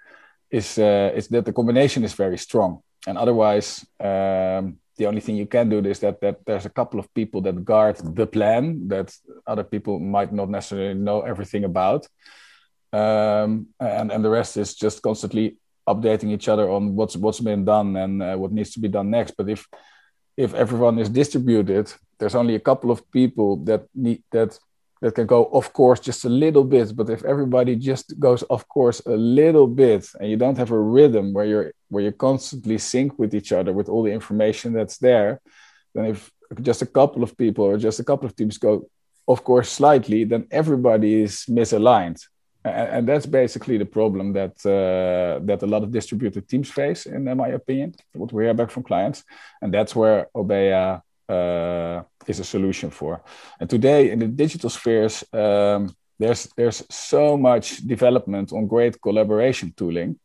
is 0.52 0.78
uh, 0.78 1.12
is 1.16 1.28
that 1.28 1.46
the 1.46 1.54
combination 1.54 2.04
is 2.04 2.14
very 2.14 2.38
strong. 2.38 2.82
And 3.08 3.18
otherwise 3.18 3.86
um, 4.00 4.78
the 4.98 5.06
only 5.06 5.22
thing 5.22 5.38
you 5.38 5.46
can 5.46 5.70
do 5.70 5.80
is 5.80 6.00
that 6.00 6.20
that 6.22 6.46
there's 6.46 6.66
a 6.66 6.70
couple 6.70 7.00
of 7.00 7.14
people 7.14 7.42
that 7.42 7.64
guard 7.64 7.98
the 8.16 8.28
plan 8.28 8.88
that 8.88 9.16
other 9.46 9.64
people 9.64 10.00
might 10.00 10.34
not 10.34 10.50
necessarily 10.50 10.94
know 10.94 11.22
everything 11.22 11.64
about. 11.64 12.08
Um, 12.92 13.68
and 13.80 14.12
and 14.12 14.24
the 14.24 14.30
rest 14.30 14.58
is 14.58 14.74
just 14.74 15.02
constantly 15.02 15.58
updating 15.88 16.32
each 16.32 16.50
other 16.50 16.70
on 16.70 16.96
what's 16.96 17.16
what's 17.16 17.40
been 17.40 17.66
done 17.66 17.96
and 17.96 18.22
uh, 18.22 18.36
what 18.36 18.52
needs 18.52 18.72
to 18.72 18.80
be 18.80 18.88
done 18.88 19.10
next. 19.10 19.38
But 19.38 19.50
if 19.50 19.68
if 20.36 20.54
everyone 20.54 21.00
is 21.00 21.10
distributed 21.10 21.94
there's 22.20 22.36
only 22.36 22.56
a 22.56 22.60
couple 22.60 22.92
of 22.92 23.10
people 23.12 23.58
that 23.64 23.86
need 23.96 24.24
that 24.32 24.60
that 25.02 25.16
can 25.16 25.26
go 25.26 25.46
of 25.46 25.72
course 25.74 26.00
just 26.00 26.26
a 26.26 26.30
little 26.30 26.64
bit 26.64 26.96
but 26.96 27.10
if 27.10 27.24
everybody 27.24 27.76
just 27.76 28.20
goes 28.20 28.44
of 28.44 28.68
course 28.68 29.02
a 29.06 29.16
little 29.16 29.68
bit 29.68 30.10
and 30.20 30.30
you 30.30 30.38
don't 30.38 30.58
have 30.58 30.72
a 30.72 30.80
rhythm 30.80 31.34
where 31.34 31.46
you're 31.46 31.72
where 31.90 32.04
you 32.04 32.12
constantly 32.12 32.78
sync 32.78 33.18
with 33.18 33.34
each 33.34 33.52
other 33.52 33.74
with 33.74 33.90
all 33.90 34.04
the 34.04 34.12
information 34.12 34.74
that's 34.74 34.98
there 34.98 35.42
then 35.96 36.06
if 36.06 36.32
just 36.62 36.82
a 36.82 36.86
couple 36.86 37.24
of 37.24 37.38
people 37.38 37.66
or 37.66 37.78
just 37.78 38.00
a 38.00 38.04
couple 38.04 38.26
of 38.26 38.36
teams 38.36 38.58
go 38.58 38.90
of 39.28 39.44
course 39.44 39.70
slightly 39.70 40.24
then 40.24 40.48
everybody 40.52 41.22
is 41.22 41.46
misaligned. 41.48 42.22
And, 42.66 42.90
and 42.96 43.08
that's 43.08 43.26
basically 43.26 43.78
the 43.78 43.86
problem 43.86 44.34
that 44.34 44.56
uh, 44.66 45.40
that 45.46 45.64
a 45.64 45.68
lot 45.68 45.84
of 45.84 45.92
distributed 45.92 46.50
teams 46.50 46.70
face 46.70 47.06
in 47.06 47.24
my 47.38 47.50
opinion 47.50 47.96
what 48.14 48.34
we 48.34 48.44
hear 48.44 48.54
back 48.54 48.72
from 48.72 48.84
clients. 48.84 49.24
And 49.62 49.74
that's 49.74 49.96
where 49.96 50.28
obeya 50.36 51.02
uh, 51.30 52.04
is 52.28 52.40
a 52.40 52.44
solution 52.44 52.90
for. 52.90 53.22
And 53.60 53.70
today 53.70 54.12
in 54.12 54.20
the 54.20 54.28
digital 54.28 54.70
spheres, 54.70 55.24
um, 55.34 55.96
there's 56.18 56.50
there's 56.58 56.84
so 56.90 57.38
much 57.38 57.78
development 57.78 58.52
on 58.52 58.68
great 58.68 59.02
collaboration 59.02 59.74
tooling. 59.78 60.20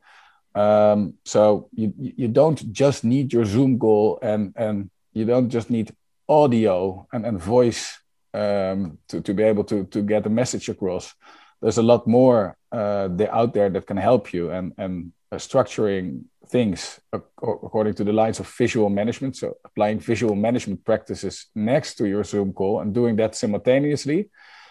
Um, 0.55 1.15
so 1.25 1.69
you 1.75 1.93
you 1.97 2.29
don't 2.29 2.73
just 2.73 3.05
need 3.05 3.33
your 3.33 3.45
Zoom 3.45 3.79
call 3.79 4.19
and 4.23 4.53
and 4.57 4.91
you 5.13 5.25
don't 5.25 5.49
just 5.49 5.71
need 5.71 5.95
audio 6.29 7.07
and, 7.13 7.27
and 7.27 7.41
voice 7.41 7.99
um, 8.35 8.99
to, 9.09 9.21
to 9.21 9.33
be 9.33 9.43
able 9.45 9.65
to, 9.65 9.85
to 9.85 10.03
get 10.03 10.27
a 10.27 10.31
message 10.31 10.69
across. 10.69 11.15
There's 11.63 11.79
a 11.79 11.83
lot 11.83 12.07
more 12.07 12.57
uh, 12.73 13.09
out 13.31 13.55
there 13.55 13.71
that 13.71 13.87
can 13.87 13.97
help 13.97 14.33
you 14.33 14.51
and, 14.51 14.73
and 14.77 15.13
structuring 15.37 16.25
things 16.49 17.01
according 17.13 17.95
to 17.95 18.05
the 18.05 18.13
lines 18.13 18.41
of 18.41 18.47
visual 18.49 18.89
management. 18.89 19.37
So 19.37 19.55
applying 19.65 19.99
visual 20.01 20.35
management 20.35 20.85
practices 20.85 21.47
next 21.55 21.97
to 21.97 22.07
your 22.07 22.25
Zoom 22.25 22.53
call 22.53 22.81
and 22.81 22.95
doing 22.95 23.17
that 23.17 23.35
simultaneously 23.35 24.31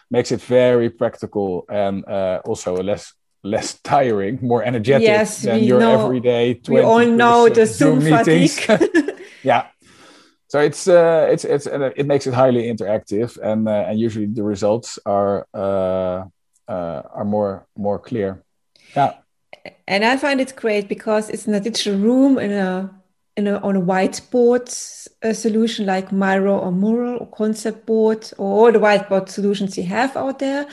makes 0.10 0.32
it 0.32 0.42
very 0.42 0.90
practical 0.90 1.66
and 1.70 2.06
uh, 2.08 2.42
also 2.46 2.76
less 2.78 3.14
less 3.44 3.80
tiring, 3.84 4.40
more 4.42 4.64
energetic 4.64 5.08
yes, 5.08 5.42
than 5.42 5.64
your 5.64 5.80
know, 5.80 6.06
everyday. 6.06 6.62
We 6.68 6.82
all 6.82 7.06
know 7.06 7.50
the 7.50 7.66
Zoom, 7.66 8.00
Zoom 8.00 8.12
meetings. 8.12 8.60
yeah. 9.44 9.68
So 10.48 10.60
it's 10.60 10.88
uh, 10.88 11.28
it's 11.32 11.46
it's 11.46 11.68
uh, 11.68 11.92
it 11.96 12.06
makes 12.06 12.28
it 12.28 12.34
highly 12.34 12.64
interactive, 12.74 13.38
and 13.42 13.68
uh, 13.68 13.90
and 13.90 14.00
usually 14.00 14.28
the 14.28 14.44
results 14.44 15.00
are 15.06 15.48
uh, 15.54 16.26
uh, 16.68 17.02
are 17.18 17.26
more 17.26 17.68
more 17.76 18.00
clear. 18.00 18.44
Yeah 18.96 19.14
and 19.88 20.04
I 20.04 20.18
find 20.18 20.42
it 20.42 20.56
great 20.56 20.88
because 20.88 21.30
it's 21.30 21.48
in 21.48 21.54
a 21.54 21.60
digital 21.60 21.98
room 22.00 22.38
in 22.38 22.52
a 22.52 22.90
in 23.36 23.48
a, 23.48 23.58
on 23.60 23.76
a 23.76 23.82
whiteboard 23.82 24.70
a 25.24 25.34
solution 25.34 25.86
like 25.86 26.12
Miro 26.12 26.58
or 26.58 26.72
Mural 26.72 27.18
or 27.20 27.28
Conceptboard 27.28 28.34
or 28.38 28.66
all 28.66 28.72
the 28.72 28.80
whiteboard 28.80 29.30
solutions 29.30 29.78
you 29.78 29.84
have 29.84 30.16
out 30.16 30.40
there, 30.40 30.68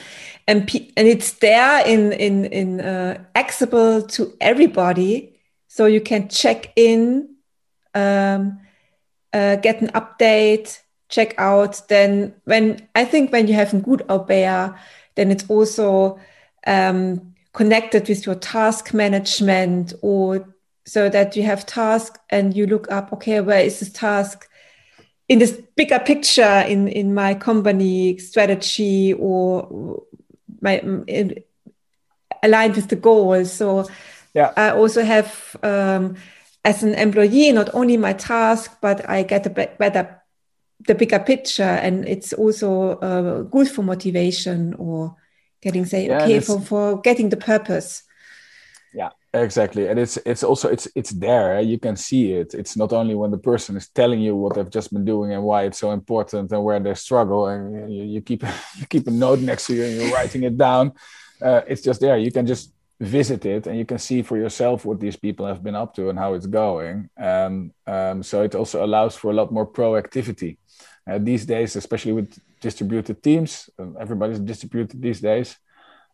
and 0.47 0.63
and 0.97 1.09
it's 1.09 1.33
there 1.35 1.87
in 1.87 2.13
in 2.13 2.45
in 2.47 2.81
uh, 2.81 3.23
accessible 3.35 4.03
to 4.03 4.37
everybody, 4.41 5.35
so 5.69 5.87
you 5.87 6.01
can 6.01 6.29
check 6.29 6.73
in, 6.77 7.37
um, 7.95 8.59
uh, 9.33 9.57
get 9.57 9.81
an 9.81 9.89
update, 9.89 10.81
check 11.09 11.35
out. 11.39 11.81
Then 11.89 12.35
when 12.45 12.89
I 12.95 13.05
think 13.05 13.33
when 13.33 13.47
you 13.47 13.55
have 13.55 13.73
a 13.73 13.79
good 13.79 14.01
Obeya, 14.09 14.77
then 15.15 15.31
it's 15.31 15.49
also 15.49 16.19
um, 16.67 17.30
connected 17.53 18.09
with 18.09 18.27
your 18.27 18.35
task 18.37 18.95
management 18.95 19.93
or 20.03 20.55
so 20.87 21.09
that 21.09 21.37
you 21.37 21.43
have 21.43 21.67
task 21.67 22.19
and 22.31 22.57
you 22.57 22.67
look 22.67 22.91
up 22.91 23.13
okay 23.13 23.41
where 23.41 23.61
is 23.61 23.81
this 23.81 23.93
task 23.93 24.49
in 25.29 25.39
this 25.39 25.61
bigger 25.77 25.99
picture 25.99 26.65
in 26.67 26.89
in 26.89 27.15
my 27.15 27.35
company 27.35 28.19
strategy 28.19 29.13
or 29.15 30.03
my 30.61 30.79
in, 31.07 31.43
aligned 32.43 32.75
with 32.75 32.89
the 32.89 32.97
goals? 32.97 33.53
So 33.53 33.89
yeah. 34.35 34.53
I 34.57 34.71
also 34.71 35.05
have 35.05 35.57
um, 35.63 36.17
as 36.65 36.83
an 36.83 36.95
employee 36.95 37.53
not 37.53 37.71
only 37.75 37.97
my 37.97 38.13
task 38.13 38.77
but 38.81 39.09
i 39.09 39.23
get 39.23 39.47
a 39.47 39.51
better 39.51 40.21
the 40.87 40.95
bigger 40.95 41.19
picture 41.19 41.63
and 41.63 42.07
it's 42.09 42.33
also 42.33 42.93
uh, 42.99 43.43
good 43.43 43.69
for 43.69 43.83
motivation 43.83 44.75
or 44.75 45.15
getting 45.61 45.85
say 45.85 46.07
yeah, 46.07 46.23
okay 46.23 46.41
for, 46.41 46.61
for 46.61 47.01
getting 47.01 47.29
the 47.29 47.37
purpose. 47.37 48.03
Yeah 48.93 49.11
exactly. 49.33 49.87
And 49.87 49.99
it's 49.99 50.17
it's 50.27 50.43
also 50.43 50.69
it's 50.69 50.89
it's 50.95 51.11
there 51.11 51.57
eh? 51.57 51.61
you 51.61 51.79
can 51.79 51.97
see 51.97 52.33
it. 52.33 52.55
It's 52.55 52.77
not 52.77 52.93
only 52.93 53.15
when 53.15 53.31
the 53.31 53.39
person 53.39 53.77
is 53.77 53.89
telling 53.89 54.21
you 54.21 54.35
what 54.35 54.55
they've 54.55 54.71
just 54.71 54.93
been 54.93 55.05
doing 55.05 55.33
and 55.33 55.43
why 55.43 55.65
it's 55.65 55.79
so 55.79 55.93
important 55.93 56.51
and 56.53 56.65
where 56.65 56.81
they 56.81 56.95
struggle 56.95 57.47
and 57.47 57.93
you, 57.93 58.05
you 58.05 58.21
keep 58.21 58.43
you 58.79 58.87
keep 58.87 59.07
a 59.07 59.11
note 59.11 59.41
next 59.41 59.67
to 59.67 59.75
you 59.75 59.85
and 59.85 59.97
you're 59.97 60.13
writing 60.15 60.43
it 60.43 60.57
down. 60.57 60.93
Uh, 61.41 61.63
it's 61.69 61.83
just 61.83 62.01
there. 62.01 62.19
You 62.19 62.33
can 62.33 62.47
just 62.47 62.73
visit 62.99 63.47
it 63.47 63.67
and 63.67 63.79
you 63.79 63.87
can 63.87 63.99
see 63.99 64.21
for 64.21 64.37
yourself 64.37 64.85
what 64.85 65.01
these 65.01 65.17
people 65.17 65.47
have 65.47 65.63
been 65.63 65.75
up 65.75 65.95
to 65.95 66.11
and 66.11 66.19
how 66.19 66.35
it's 66.35 66.47
going. 66.47 67.09
And 67.17 67.73
um, 67.87 68.23
so 68.23 68.43
it 68.43 68.55
also 68.55 68.85
allows 68.85 69.17
for 69.17 69.31
a 69.31 69.35
lot 69.35 69.53
more 69.53 69.67
proactivity. 69.67 70.59
Uh, 71.09 71.19
these 71.19 71.47
days, 71.47 71.77
especially 71.77 72.13
with 72.13 72.39
distributed 72.61 73.23
teams, 73.23 73.71
um, 73.79 73.97
everybody's 73.99 74.39
distributed 74.39 75.01
these 75.01 75.21
days. 75.21 75.57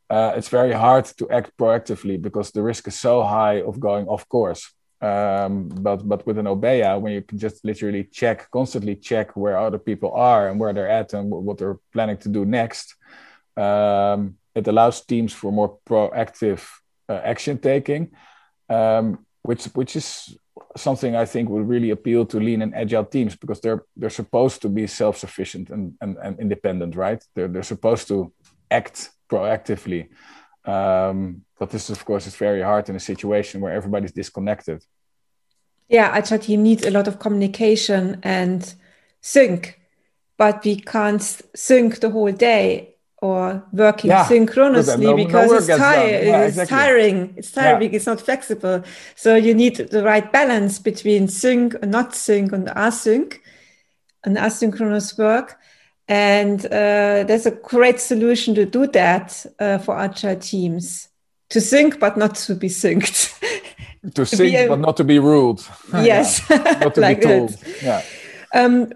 Uh, 0.08 0.32
it's 0.36 0.48
very 0.48 0.72
hard 0.72 1.04
to 1.04 1.28
act 1.30 1.50
proactively 1.58 2.20
because 2.20 2.50
the 2.52 2.62
risk 2.62 2.86
is 2.86 2.94
so 2.94 3.22
high 3.22 3.60
of 3.62 3.80
going 3.80 4.06
off 4.06 4.28
course. 4.28 4.72
Um, 5.00 5.68
but 5.68 6.08
but 6.08 6.26
with 6.26 6.38
an 6.38 6.46
Obeya, 6.46 6.98
when 7.00 7.12
you 7.12 7.22
can 7.22 7.38
just 7.38 7.64
literally 7.64 8.04
check, 8.04 8.50
constantly 8.50 8.96
check 8.96 9.36
where 9.36 9.58
other 9.58 9.78
people 9.78 10.12
are 10.12 10.48
and 10.48 10.58
where 10.58 10.72
they're 10.72 10.88
at 10.88 11.12
and 11.12 11.30
what 11.30 11.58
they're 11.58 11.78
planning 11.92 12.16
to 12.18 12.28
do 12.28 12.44
next, 12.44 12.94
um, 13.56 14.36
it 14.54 14.66
allows 14.66 15.04
teams 15.04 15.32
for 15.34 15.52
more 15.52 15.78
proactive 15.86 16.66
uh, 17.08 17.20
action 17.24 17.58
taking, 17.58 18.10
um, 18.70 19.26
which 19.42 19.64
which 19.74 19.96
is 19.96 20.38
something 20.76 21.16
I 21.16 21.24
think 21.24 21.48
would 21.48 21.68
really 21.68 21.90
appeal 21.90 22.26
to 22.26 22.40
lean 22.40 22.62
and 22.62 22.74
agile 22.74 23.04
teams 23.04 23.36
because 23.36 23.60
they're 23.60 23.84
they're 23.96 24.10
supposed 24.10 24.62
to 24.62 24.68
be 24.68 24.86
self-sufficient 24.86 25.70
and, 25.70 25.94
and, 26.00 26.16
and 26.16 26.38
independent, 26.40 26.96
right? 26.96 27.22
They're 27.34 27.48
they're 27.48 27.62
supposed 27.62 28.08
to 28.08 28.32
act 28.70 29.10
proactively. 29.30 30.08
Um, 30.64 31.42
but 31.58 31.70
this, 31.70 31.90
of 31.90 32.04
course, 32.04 32.26
is 32.26 32.36
very 32.36 32.62
hard 32.62 32.88
in 32.88 32.96
a 32.96 33.00
situation 33.00 33.60
where 33.60 33.72
everybody's 33.72 34.12
disconnected. 34.12 34.84
Yeah, 35.88 36.08
agile 36.12 36.38
team 36.38 36.62
needs 36.62 36.84
a 36.84 36.90
lot 36.90 37.08
of 37.08 37.18
communication 37.18 38.18
and 38.22 38.74
sync, 39.20 39.80
but 40.36 40.64
we 40.64 40.76
can't 40.76 41.22
sync 41.54 42.00
the 42.00 42.10
whole 42.10 42.32
day 42.32 42.95
or 43.22 43.64
working 43.72 44.10
yeah, 44.10 44.26
synchronously 44.26 45.06
no, 45.06 45.16
because 45.16 45.50
no 45.50 45.56
it's, 45.56 45.66
tire- 45.66 46.24
yeah, 46.24 46.42
it's 46.42 46.58
exactly. 46.58 46.76
tiring. 46.76 47.34
It's 47.36 47.50
tiring. 47.50 47.90
Yeah. 47.90 47.96
It's 47.96 48.06
not 48.06 48.20
flexible. 48.20 48.84
So 49.14 49.36
you 49.36 49.54
need 49.54 49.76
the 49.76 50.02
right 50.02 50.30
balance 50.30 50.78
between 50.78 51.28
sync 51.28 51.74
and 51.80 51.90
not 51.90 52.14
sync 52.14 52.52
and 52.52 52.68
async 52.68 53.38
and 54.24 54.36
asynchronous 54.36 55.16
work. 55.18 55.58
And 56.08 56.64
uh, 56.66 57.24
there's 57.24 57.46
a 57.46 57.50
great 57.52 58.00
solution 58.00 58.54
to 58.56 58.66
do 58.66 58.86
that 58.88 59.44
uh, 59.58 59.78
for 59.78 59.98
agile 59.98 60.36
teams 60.36 61.08
to 61.48 61.60
sync, 61.60 61.98
but 61.98 62.16
not 62.16 62.34
to 62.34 62.54
be 62.54 62.68
synced. 62.68 63.40
to 64.14 64.26
sync, 64.26 64.54
a, 64.54 64.68
but 64.68 64.78
not 64.78 64.96
to 64.98 65.04
be 65.04 65.18
ruled. 65.18 65.66
Yes, 65.94 66.48
not 66.50 66.94
to 66.94 67.00
like 67.08 67.20
be 67.20 67.26
told. 67.26 67.48
That. 67.50 67.82
Yeah. 67.82 68.62
Um, 68.62 68.92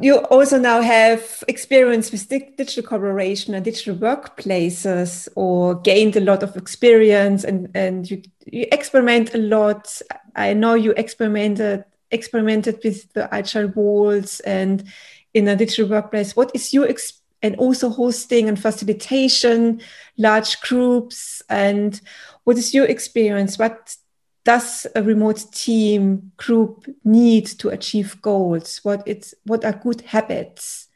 you 0.00 0.16
also 0.16 0.58
now 0.58 0.80
have 0.80 1.44
experience 1.48 2.10
with 2.10 2.28
digital 2.28 2.82
collaboration 2.82 3.54
and 3.54 3.64
digital 3.64 3.96
workplaces 3.96 5.28
or 5.36 5.74
gained 5.76 6.16
a 6.16 6.20
lot 6.20 6.42
of 6.42 6.56
experience 6.56 7.44
and, 7.44 7.70
and 7.74 8.10
you, 8.10 8.22
you 8.46 8.66
experiment 8.72 9.34
a 9.34 9.38
lot. 9.38 10.00
I 10.36 10.54
know 10.54 10.74
you 10.74 10.92
experimented 10.96 11.84
experimented 12.10 12.78
with 12.84 13.12
the 13.14 13.32
agile 13.34 13.68
walls 13.68 14.40
and 14.40 14.84
in 15.32 15.48
a 15.48 15.56
digital 15.56 15.88
workplace. 15.88 16.36
What 16.36 16.50
is 16.54 16.72
your 16.72 16.88
ex- 16.88 17.20
and 17.42 17.56
also 17.56 17.90
hosting 17.90 18.48
and 18.48 18.58
facilitation 18.58 19.80
large 20.16 20.60
groups 20.60 21.42
and 21.50 22.00
what 22.44 22.56
is 22.56 22.72
your 22.72 22.86
experience? 22.86 23.58
What 23.58 23.96
does 24.44 24.86
a 24.94 25.02
remote 25.02 25.44
team 25.52 26.32
group 26.36 26.86
need 27.02 27.46
to 27.46 27.70
achieve 27.70 28.20
goals? 28.20 28.80
What 28.82 29.02
it's 29.06 29.34
what 29.44 29.64
are 29.64 29.72
good 29.72 30.02
habits, 30.02 30.88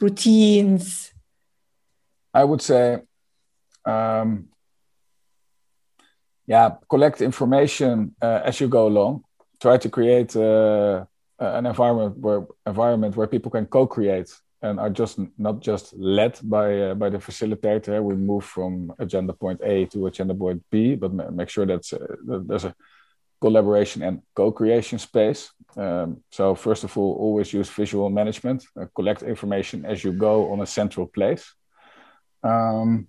routines? 0.00 1.12
I 2.32 2.44
would 2.44 2.62
say, 2.62 3.02
um, 3.84 4.48
yeah, 6.46 6.76
collect 6.88 7.20
information 7.20 8.14
uh, 8.22 8.40
as 8.44 8.60
you 8.60 8.68
go 8.68 8.86
along. 8.86 9.24
Try 9.60 9.76
to 9.78 9.88
create 9.90 10.34
uh, 10.36 11.04
an 11.38 11.66
environment 11.66 12.18
where 12.18 12.46
environment 12.66 13.16
where 13.16 13.26
people 13.26 13.50
can 13.50 13.66
co-create 13.66 14.32
and 14.62 14.80
are 14.80 14.90
just 14.90 15.18
not 15.38 15.60
just 15.60 15.94
led 15.94 16.38
by 16.42 16.90
uh, 16.90 16.94
by 16.94 17.10
the 17.10 17.18
facilitator. 17.18 18.02
We 18.02 18.14
move 18.14 18.44
from 18.44 18.92
agenda 18.98 19.32
point 19.32 19.60
A 19.62 19.86
to 19.86 20.06
agenda 20.06 20.34
point 20.34 20.62
B, 20.70 20.96
but 20.96 21.12
make 21.12 21.48
sure 21.48 21.66
that's, 21.66 21.92
uh, 21.92 22.16
that 22.26 22.48
there's 22.48 22.64
a 22.64 22.74
collaboration 23.40 24.02
and 24.02 24.22
co-creation 24.34 24.98
space. 24.98 25.52
Um, 25.76 26.24
so 26.30 26.54
first 26.54 26.84
of 26.84 26.98
all, 26.98 27.14
always 27.14 27.52
use 27.52 27.70
visual 27.70 28.10
management. 28.10 28.64
Uh, 28.76 28.86
collect 28.94 29.22
information 29.22 29.84
as 29.84 30.02
you 30.02 30.12
go 30.12 30.52
on 30.52 30.60
a 30.60 30.66
central 30.66 31.06
place. 31.06 31.54
Um, 32.42 33.08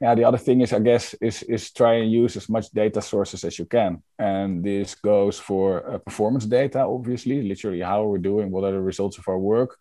yeah, 0.00 0.14
the 0.14 0.24
other 0.24 0.38
thing 0.38 0.60
is, 0.60 0.72
I 0.72 0.80
guess, 0.80 1.14
is 1.14 1.42
is 1.42 1.72
try 1.72 1.94
and 1.94 2.12
use 2.12 2.36
as 2.36 2.48
much 2.48 2.70
data 2.70 3.00
sources 3.00 3.44
as 3.44 3.58
you 3.58 3.64
can, 3.64 4.02
and 4.18 4.62
this 4.62 4.94
goes 4.94 5.38
for 5.38 5.94
uh, 5.94 5.98
performance 5.98 6.44
data, 6.44 6.80
obviously, 6.80 7.42
literally 7.42 7.80
how 7.80 8.02
we're 8.02 8.18
we 8.18 8.22
doing, 8.22 8.50
what 8.50 8.64
are 8.64 8.72
the 8.72 8.80
results 8.80 9.18
of 9.18 9.28
our 9.28 9.38
work, 9.38 9.78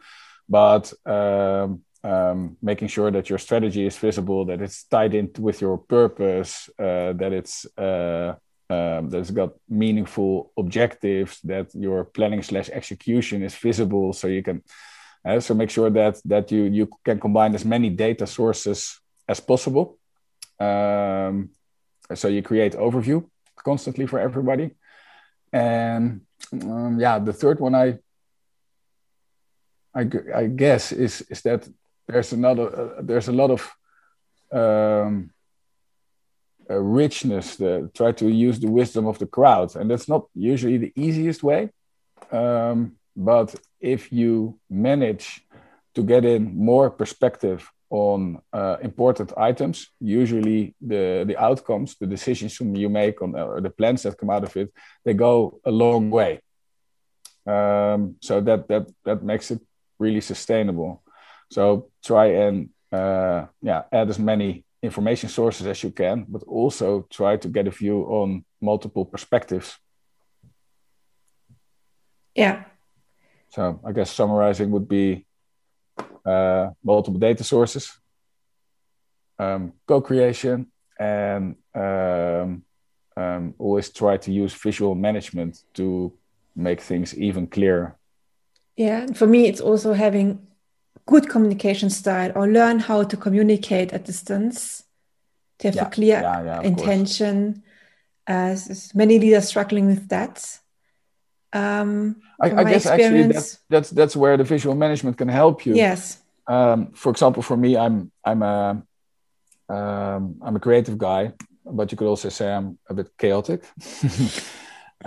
but 0.47 0.93
um, 1.05 1.81
um, 2.03 2.57
making 2.61 2.87
sure 2.87 3.09
that 3.11 3.29
your 3.29 3.39
strategy 3.39 3.85
is 3.85 3.97
visible, 3.97 4.45
that 4.45 4.61
it's 4.61 4.83
tied 4.83 5.15
in 5.15 5.31
with 5.39 5.59
your 5.59 5.77
purpose, 5.77 6.69
uh, 6.77 7.13
that 7.13 7.33
it's 7.33 7.65
uh, 7.77 8.35
um, 8.69 9.09
that 9.09 9.19
it's 9.19 9.31
got 9.31 9.53
meaningful 9.69 10.51
objectives, 10.57 11.39
that 11.41 11.73
your 11.75 12.03
planning 12.03 12.41
slash 12.41 12.69
execution 12.69 13.43
is 13.43 13.55
visible, 13.55 14.13
so 14.13 14.27
you 14.27 14.43
can. 14.43 14.63
Uh, 15.23 15.39
so 15.39 15.55
make 15.55 15.71
sure 15.71 15.89
that 15.89 16.21
that 16.25 16.51
you 16.51 16.63
you 16.65 16.89
can 17.03 17.19
combine 17.19 17.55
as 17.55 17.65
many 17.65 17.89
data 17.89 18.27
sources 18.27 18.99
as 19.27 19.39
possible. 19.39 19.97
Um, 20.59 21.49
so 22.13 22.27
you 22.27 22.43
create 22.43 22.73
overview 22.73 23.27
constantly 23.63 24.05
for 24.05 24.19
everybody, 24.19 24.75
and 25.51 26.21
um, 26.53 26.99
yeah, 26.99 27.17
the 27.17 27.33
third 27.33 27.59
one 27.59 27.73
I 27.73 27.97
I, 29.95 30.09
I 30.35 30.47
guess 30.47 30.91
is 30.91 31.21
is 31.29 31.41
that 31.41 31.67
there's 32.07 32.33
another 32.33 32.67
uh, 32.97 33.01
there's 33.01 33.29
a 33.29 33.31
lot 33.31 33.51
of 33.51 33.61
um, 34.51 35.31
uh, 36.69 36.75
richness 36.75 37.57
to 37.57 37.89
try 37.93 38.11
to 38.11 38.27
use 38.27 38.59
the 38.59 38.69
wisdom 38.69 39.07
of 39.07 39.17
the 39.17 39.25
crowd 39.27 39.75
and 39.75 39.89
that's 39.89 40.09
not 40.09 40.25
usually 40.33 40.77
the 40.77 40.93
easiest 40.95 41.43
way. 41.43 41.69
Um, 42.31 42.97
but 43.15 43.55
if 43.79 44.11
you 44.11 44.59
manage 44.69 45.41
to 45.93 46.03
get 46.03 46.25
in 46.25 46.57
more 46.57 46.89
perspective 46.89 47.71
on 47.89 48.41
uh, 48.51 48.77
important 48.81 49.31
items 49.37 49.87
usually 50.01 50.75
the 50.81 51.23
the 51.27 51.37
outcomes 51.37 51.95
the 51.99 52.07
decisions 52.07 52.59
you 52.59 52.89
make 52.89 53.21
on 53.21 53.35
or 53.35 53.61
the 53.61 53.69
plans 53.69 54.01
that 54.03 54.17
come 54.17 54.31
out 54.31 54.43
of 54.43 54.57
it 54.57 54.73
they 55.05 55.13
go 55.13 55.59
a 55.63 55.71
long 55.71 56.09
way. 56.09 56.41
Um, 57.47 58.15
so 58.21 58.41
that 58.41 58.67
that 58.67 58.87
that 59.03 59.23
makes 59.23 59.51
it 59.51 59.61
really 59.99 60.21
sustainable. 60.21 61.03
So 61.51 61.89
try 62.03 62.27
and 62.27 62.69
uh, 62.91 63.45
yeah 63.61 63.83
add 63.91 64.09
as 64.09 64.19
many 64.19 64.63
information 64.83 65.29
sources 65.29 65.67
as 65.67 65.83
you 65.83 65.91
can, 65.91 66.25
but 66.27 66.43
also 66.43 67.07
try 67.09 67.37
to 67.37 67.47
get 67.47 67.67
a 67.67 67.71
view 67.71 68.03
on 68.03 68.45
multiple 68.61 69.05
perspectives. 69.05 69.77
Yeah. 72.35 72.65
So 73.49 73.79
I 73.85 73.91
guess 73.91 74.11
summarizing 74.11 74.71
would 74.71 74.87
be 74.87 75.25
uh, 76.25 76.69
multiple 76.83 77.19
data 77.19 77.43
sources, 77.43 77.97
um, 79.39 79.73
co-creation, 79.87 80.67
and 80.99 81.55
um, 81.73 82.63
um, 83.15 83.53
always 83.57 83.89
try 83.89 84.17
to 84.17 84.31
use 84.31 84.53
visual 84.53 84.95
management 84.95 85.63
to 85.73 86.13
make 86.55 86.81
things 86.81 87.17
even 87.17 87.47
clearer. 87.47 87.97
Yeah, 88.77 89.01
and 89.01 89.17
for 89.17 89.27
me, 89.27 89.47
it's 89.47 89.61
also 89.61 89.93
having 89.93 90.45
good 91.05 91.29
communication 91.29 91.89
style 91.89 92.31
or 92.35 92.47
learn 92.47 92.79
how 92.79 93.03
to 93.03 93.17
communicate 93.17 93.93
at 93.93 94.05
distance 94.05 94.83
to 95.59 95.67
have 95.67 95.75
yeah, 95.75 95.87
a 95.87 95.89
clear 95.89 96.21
yeah, 96.21 96.43
yeah, 96.43 96.61
intention. 96.61 97.63
As 98.27 98.91
many 98.95 99.19
leaders 99.19 99.47
struggling 99.47 99.85
with 99.85 100.09
that. 100.09 100.59
Um, 101.53 102.21
I, 102.41 102.51
I 102.51 102.63
guess 102.63 102.87
actually 102.87 103.27
that's, 103.27 103.59
that's 103.69 103.89
that's 103.91 104.15
where 104.15 104.35
the 104.35 104.43
visual 104.43 104.75
management 104.75 105.17
can 105.17 105.27
help 105.27 105.65
you. 105.65 105.75
Yes. 105.75 106.19
Um, 106.47 106.91
for 106.93 107.11
example, 107.11 107.43
for 107.43 107.55
me, 107.55 107.77
I'm 107.77 108.11
I'm 108.23 108.41
a 108.41 108.83
um, 109.69 110.35
I'm 110.41 110.55
a 110.55 110.59
creative 110.59 110.97
guy, 110.97 111.33
but 111.65 111.91
you 111.91 111.97
could 111.97 112.07
also 112.07 112.29
say 112.29 112.51
I'm 112.51 112.77
a 112.89 112.93
bit 112.93 113.15
chaotic. 113.17 113.63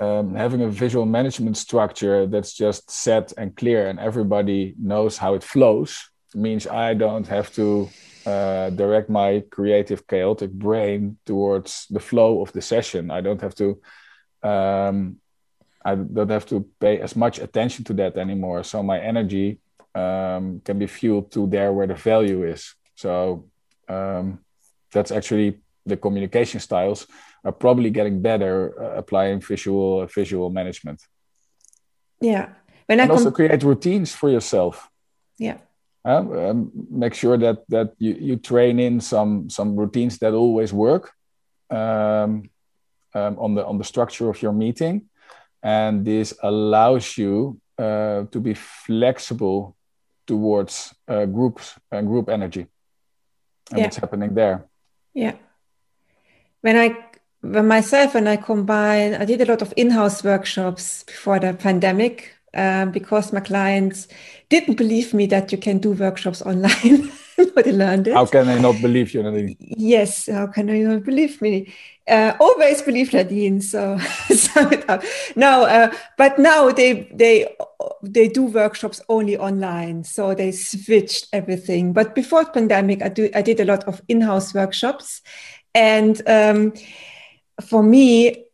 um, 0.00 0.34
having 0.34 0.62
a 0.62 0.68
visual 0.68 1.04
management 1.04 1.56
structure 1.56 2.26
that's 2.26 2.54
just 2.54 2.90
set 2.90 3.32
and 3.36 3.54
clear 3.54 3.88
and 3.88 4.00
everybody 4.00 4.74
knows 4.78 5.18
how 5.18 5.34
it 5.34 5.44
flows 5.44 6.10
means 6.34 6.66
I 6.66 6.94
don't 6.94 7.28
have 7.28 7.52
to 7.54 7.90
uh, 8.24 8.70
direct 8.70 9.10
my 9.10 9.42
creative, 9.50 10.06
chaotic 10.06 10.52
brain 10.52 11.18
towards 11.26 11.86
the 11.90 12.00
flow 12.00 12.40
of 12.40 12.52
the 12.52 12.62
session. 12.62 13.10
I 13.10 13.20
don't 13.20 13.40
have 13.40 13.54
to. 13.56 13.80
Um, 14.42 15.16
I 15.82 15.94
don't 15.94 16.30
have 16.30 16.46
to 16.46 16.66
pay 16.78 17.00
as 17.00 17.16
much 17.16 17.38
attention 17.38 17.84
to 17.86 17.94
that 17.94 18.16
anymore. 18.18 18.62
So 18.64 18.82
my 18.82 19.00
energy 19.00 19.60
um, 19.94 20.60
can 20.62 20.78
be 20.78 20.86
fueled 20.86 21.32
to 21.32 21.46
there 21.46 21.72
where 21.72 21.86
the 21.86 21.94
value 21.94 22.44
is. 22.44 22.74
So 22.96 23.46
um, 23.88 24.40
that's 24.92 25.10
actually 25.10 25.60
the 25.86 25.96
communication 25.96 26.60
styles 26.60 27.06
are 27.44 27.52
probably 27.52 27.90
getting 27.90 28.22
better 28.22 28.74
uh, 28.82 28.98
applying 28.98 29.40
visual 29.40 30.06
visual 30.06 30.50
management. 30.50 31.02
Yeah, 32.20 32.48
when 32.86 33.00
and 33.00 33.10
I 33.10 33.14
also 33.14 33.30
create 33.30 33.62
routines 33.62 34.14
for 34.14 34.30
yourself. 34.30 34.90
Yeah. 35.38 35.58
Um, 36.04 36.32
um, 36.32 36.70
make 36.90 37.14
sure 37.14 37.36
that 37.38 37.58
that 37.68 37.92
you, 37.98 38.16
you 38.18 38.36
train 38.36 38.78
in 38.78 39.00
some 39.00 39.50
some 39.50 39.76
routines 39.76 40.18
that 40.18 40.32
always 40.32 40.72
work 40.72 41.12
um, 41.70 42.48
um, 43.14 43.38
on 43.38 43.54
the 43.54 43.64
on 43.64 43.78
the 43.78 43.84
structure 43.84 44.28
of 44.30 44.40
your 44.42 44.52
meeting, 44.52 45.08
and 45.62 46.04
this 46.04 46.34
allows 46.42 47.18
you 47.18 47.60
uh, 47.78 48.24
to 48.30 48.40
be 48.40 48.54
flexible 48.54 49.76
towards 50.26 50.94
uh, 51.08 51.26
groups 51.26 51.74
and 51.90 52.06
group 52.06 52.28
energy 52.28 52.66
and 53.70 53.78
yeah. 53.78 53.84
what's 53.84 53.96
happening 53.96 54.34
there. 54.34 54.66
Yeah. 55.14 55.34
When 56.60 56.76
I 56.76 57.09
myself 57.42 58.14
and 58.14 58.28
I 58.28 58.36
combine, 58.36 59.14
I 59.14 59.24
did 59.24 59.40
a 59.40 59.46
lot 59.46 59.62
of 59.62 59.72
in-house 59.76 60.22
workshops 60.22 61.04
before 61.04 61.38
the 61.38 61.54
pandemic 61.54 62.34
um, 62.54 62.90
because 62.90 63.32
my 63.32 63.40
clients 63.40 64.08
didn't 64.48 64.74
believe 64.74 65.14
me 65.14 65.26
that 65.26 65.52
you 65.52 65.58
can 65.58 65.78
do 65.78 65.92
workshops 65.92 66.42
online. 66.46 67.10
but 67.54 67.64
they 67.64 67.72
learned 67.72 68.06
it. 68.06 68.14
How 68.14 68.26
can 68.26 68.46
they 68.46 68.60
not 68.60 68.80
believe 68.82 69.14
you, 69.14 69.22
Nadine? 69.22 69.56
Yes, 69.58 70.28
how 70.28 70.46
can 70.48 70.66
they 70.66 70.80
not 70.80 71.04
believe 71.04 71.40
me? 71.40 71.72
Uh, 72.06 72.34
always 72.38 72.82
believe 72.82 73.12
Nadine. 73.12 73.62
So 73.62 73.98
sum 74.28 74.72
it 74.72 74.88
up. 74.90 75.02
No, 75.36 75.64
uh, 75.64 75.94
but 76.18 76.38
now 76.38 76.70
they 76.70 77.08
they 77.14 77.56
they 78.02 78.28
do 78.28 78.42
workshops 78.42 79.00
only 79.08 79.38
online. 79.38 80.04
So 80.04 80.34
they 80.34 80.52
switched 80.52 81.28
everything. 81.32 81.94
But 81.94 82.14
before 82.14 82.44
pandemic, 82.44 83.02
I 83.02 83.08
do 83.08 83.30
I 83.34 83.40
did 83.40 83.60
a 83.60 83.64
lot 83.64 83.84
of 83.84 84.02
in-house 84.08 84.52
workshops, 84.52 85.22
and. 85.74 86.20
Um, 86.26 86.74
for 87.60 87.82
me, 87.82 88.46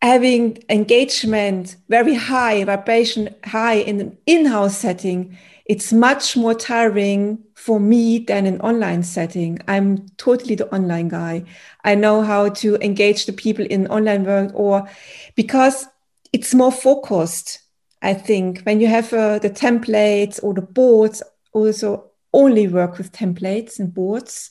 having 0.00 0.62
engagement 0.68 1.76
very 1.88 2.14
high, 2.14 2.64
vibration 2.64 3.34
high 3.44 3.74
in 3.74 4.00
an 4.00 4.18
in-house 4.26 4.76
setting, 4.76 5.36
it's 5.66 5.92
much 5.92 6.36
more 6.36 6.54
tiring 6.54 7.38
for 7.54 7.78
me 7.78 8.18
than 8.20 8.46
an 8.46 8.60
online 8.60 9.02
setting. 9.02 9.58
I'm 9.68 10.08
totally 10.16 10.54
the 10.54 10.72
online 10.74 11.08
guy. 11.08 11.44
I 11.84 11.94
know 11.94 12.22
how 12.22 12.48
to 12.48 12.76
engage 12.76 13.26
the 13.26 13.32
people 13.32 13.66
in 13.66 13.86
online 13.88 14.24
world 14.24 14.52
or 14.54 14.88
because 15.34 15.86
it's 16.32 16.54
more 16.54 16.72
focused. 16.72 17.60
I 18.00 18.14
think 18.14 18.62
when 18.62 18.80
you 18.80 18.86
have 18.86 19.12
uh, 19.12 19.40
the 19.40 19.50
templates 19.50 20.42
or 20.42 20.54
the 20.54 20.62
boards, 20.62 21.22
also 21.52 22.10
only 22.32 22.68
work 22.68 22.98
with 22.98 23.12
templates 23.12 23.78
and 23.78 23.92
boards 23.92 24.50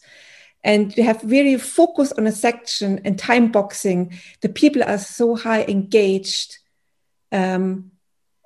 and 0.68 0.96
you 0.98 1.04
have 1.04 1.24
really 1.24 1.58
focused 1.58 2.12
on 2.18 2.28
a 2.28 2.32
section 2.32 3.00
and 3.06 3.18
time 3.18 3.54
boxing, 3.54 4.12
the 4.42 4.50
people 4.50 4.84
are 4.84 4.98
so 4.98 5.34
high 5.34 5.64
engaged, 5.64 6.58
um, 7.32 7.90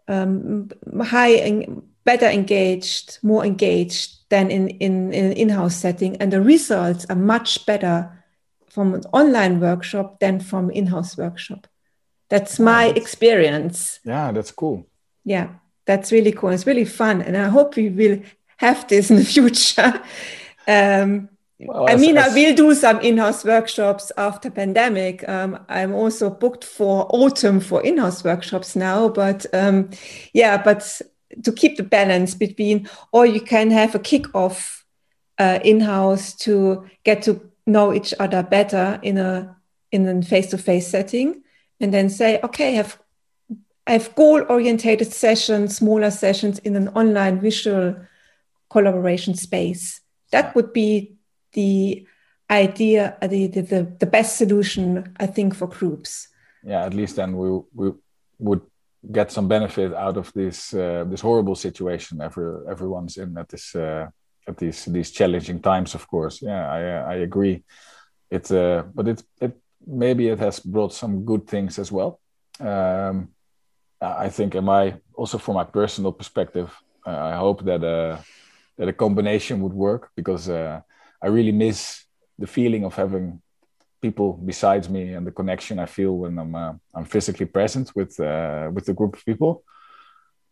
um, 0.08 0.70
high 1.02 1.32
and 1.32 1.82
better 2.04 2.28
engaged, 2.28 3.18
more 3.24 3.44
engaged 3.44 4.30
than 4.30 4.52
in, 4.52 4.70
in, 4.70 5.12
in 5.12 5.26
an 5.26 5.32
in-house 5.32 5.76
setting. 5.76 6.16
And 6.18 6.32
the 6.32 6.42
results 6.42 7.08
are 7.10 7.16
much 7.16 7.66
better 7.66 8.24
from 8.70 8.94
an 8.94 9.02
online 9.14 9.60
workshop 9.60 10.20
than 10.20 10.40
from 10.40 10.70
in-house 10.70 11.18
workshop. 11.18 11.66
That's 12.30 12.60
my 12.60 12.90
that's, 12.90 13.00
experience. 13.00 14.00
Yeah, 14.06 14.32
that's 14.32 14.52
cool. 14.52 14.86
Yeah, 15.26 15.56
that's 15.86 16.12
really 16.12 16.34
cool. 16.34 16.52
It's 16.52 16.68
really 16.68 16.86
fun. 16.86 17.24
And 17.24 17.36
I 17.36 17.50
hope 17.50 17.76
we 17.76 17.90
will 17.90 18.22
have 18.58 18.88
this 18.88 19.10
in 19.10 19.16
the 19.16 19.26
future. 19.36 20.04
um, 20.68 21.30
well, 21.68 21.90
I 21.90 21.96
mean, 21.96 22.18
I 22.18 22.30
will 22.30 22.56
do 22.56 22.74
some 22.74 23.00
in-house 23.02 23.44
workshops 23.46 24.12
after 24.18 24.50
pandemic. 24.50 25.28
Um, 25.28 25.60
I'm 25.70 25.94
also 25.94 26.30
booked 26.30 26.64
for 26.64 27.08
autumn 27.10 27.60
for 27.60 27.82
in-house 27.84 28.24
workshops 28.24 28.76
now, 28.76 29.10
but 29.10 29.46
um, 29.54 29.90
yeah, 30.34 30.62
but 30.62 31.02
to 31.44 31.52
keep 31.52 31.78
the 31.78 31.84
balance 31.84 32.36
between, 32.36 32.90
or 33.12 33.26
you 33.26 33.42
can 33.42 33.72
have 33.72 33.96
a 33.96 34.00
kick-off 34.00 34.86
uh, 35.38 35.60
in-house 35.64 36.36
to 36.36 36.90
get 37.04 37.22
to 37.24 37.42
know 37.66 37.94
each 37.94 38.14
other 38.20 38.44
better 38.44 39.00
in 39.02 39.18
a 39.18 39.56
in 39.92 40.08
a 40.08 40.22
face-to-face 40.22 40.88
setting, 40.88 41.44
and 41.80 41.94
then 41.94 42.10
say, 42.10 42.40
okay, 42.44 42.74
have 42.74 43.00
I 43.88 43.94
have 43.94 44.16
goal-oriented 44.16 45.12
sessions, 45.12 45.78
smaller 45.78 46.12
sessions 46.12 46.60
in 46.60 46.76
an 46.76 46.90
online 46.90 47.40
visual 47.40 47.96
collaboration 48.70 49.34
space. 49.34 50.02
That 50.32 50.56
would 50.56 50.72
be 50.72 51.16
the 51.54 52.08
idea, 52.50 53.18
uh, 53.22 53.28
the, 53.28 53.48
the, 53.48 53.96
the 54.00 54.06
best 54.06 54.38
solution, 54.38 55.14
I 55.20 55.28
think, 55.28 55.56
for 55.56 55.68
groups. 55.68 56.28
Yeah, 56.64 56.86
at 56.86 56.94
least 56.94 57.16
then 57.16 57.38
we, 57.38 57.62
we 57.74 57.92
would 58.40 58.62
get 59.12 59.32
some 59.32 59.48
benefit 59.48 59.94
out 59.94 60.18
of 60.18 60.32
this 60.34 60.74
uh, 60.74 61.04
this 61.08 61.22
horrible 61.22 61.56
situation 61.56 62.22
every 62.22 62.54
everyone's 62.70 63.18
in 63.18 63.36
at 63.38 63.50
this 63.50 63.76
uh, 63.76 64.08
at 64.48 64.58
these 64.58 64.86
these 64.86 65.12
challenging 65.12 65.60
times. 65.60 65.96
Of 65.96 66.08
course, 66.08 66.42
yeah, 66.42 66.70
I 66.70 67.14
I 67.14 67.16
agree. 67.16 67.64
It 68.30 68.52
uh, 68.52 68.84
but 68.94 69.08
it 69.08 69.24
it 69.40 69.58
maybe 69.88 70.28
it 70.28 70.40
has 70.40 70.60
brought 70.60 70.94
some 70.94 71.26
good 71.26 71.48
things 71.48 71.80
as 71.80 71.92
well. 71.92 72.20
Um, 72.60 73.30
I 74.02 74.30
think, 74.30 74.56
am 74.56 74.70
I 74.70 74.96
also 75.14 75.38
from 75.38 75.56
my 75.56 75.64
personal 75.64 76.12
perspective, 76.12 76.72
I 77.06 77.36
hope 77.36 77.64
that 77.66 77.84
uh, 77.84 78.18
that 78.78 78.88
a 78.88 78.94
combination 78.94 79.62
would 79.62 79.74
work 79.74 80.10
because 80.16 80.50
uh, 80.50 80.82
I 81.22 81.28
really 81.28 81.52
miss 81.52 82.06
the 82.40 82.48
feeling 82.48 82.84
of 82.86 82.96
having 82.96 83.42
people 84.02 84.34
besides 84.34 84.90
me 84.90 85.14
and 85.14 85.26
the 85.26 85.32
connection 85.32 85.80
I 85.80 85.86
feel 85.86 86.18
when 86.18 86.40
I'm 86.40 86.56
uh, 86.56 86.74
I'm 86.96 87.06
physically 87.06 87.46
present 87.46 87.92
with 87.96 88.20
uh, 88.20 88.70
with 88.74 88.86
the 88.86 88.94
group 88.94 89.16
of 89.16 89.26
people. 89.26 89.64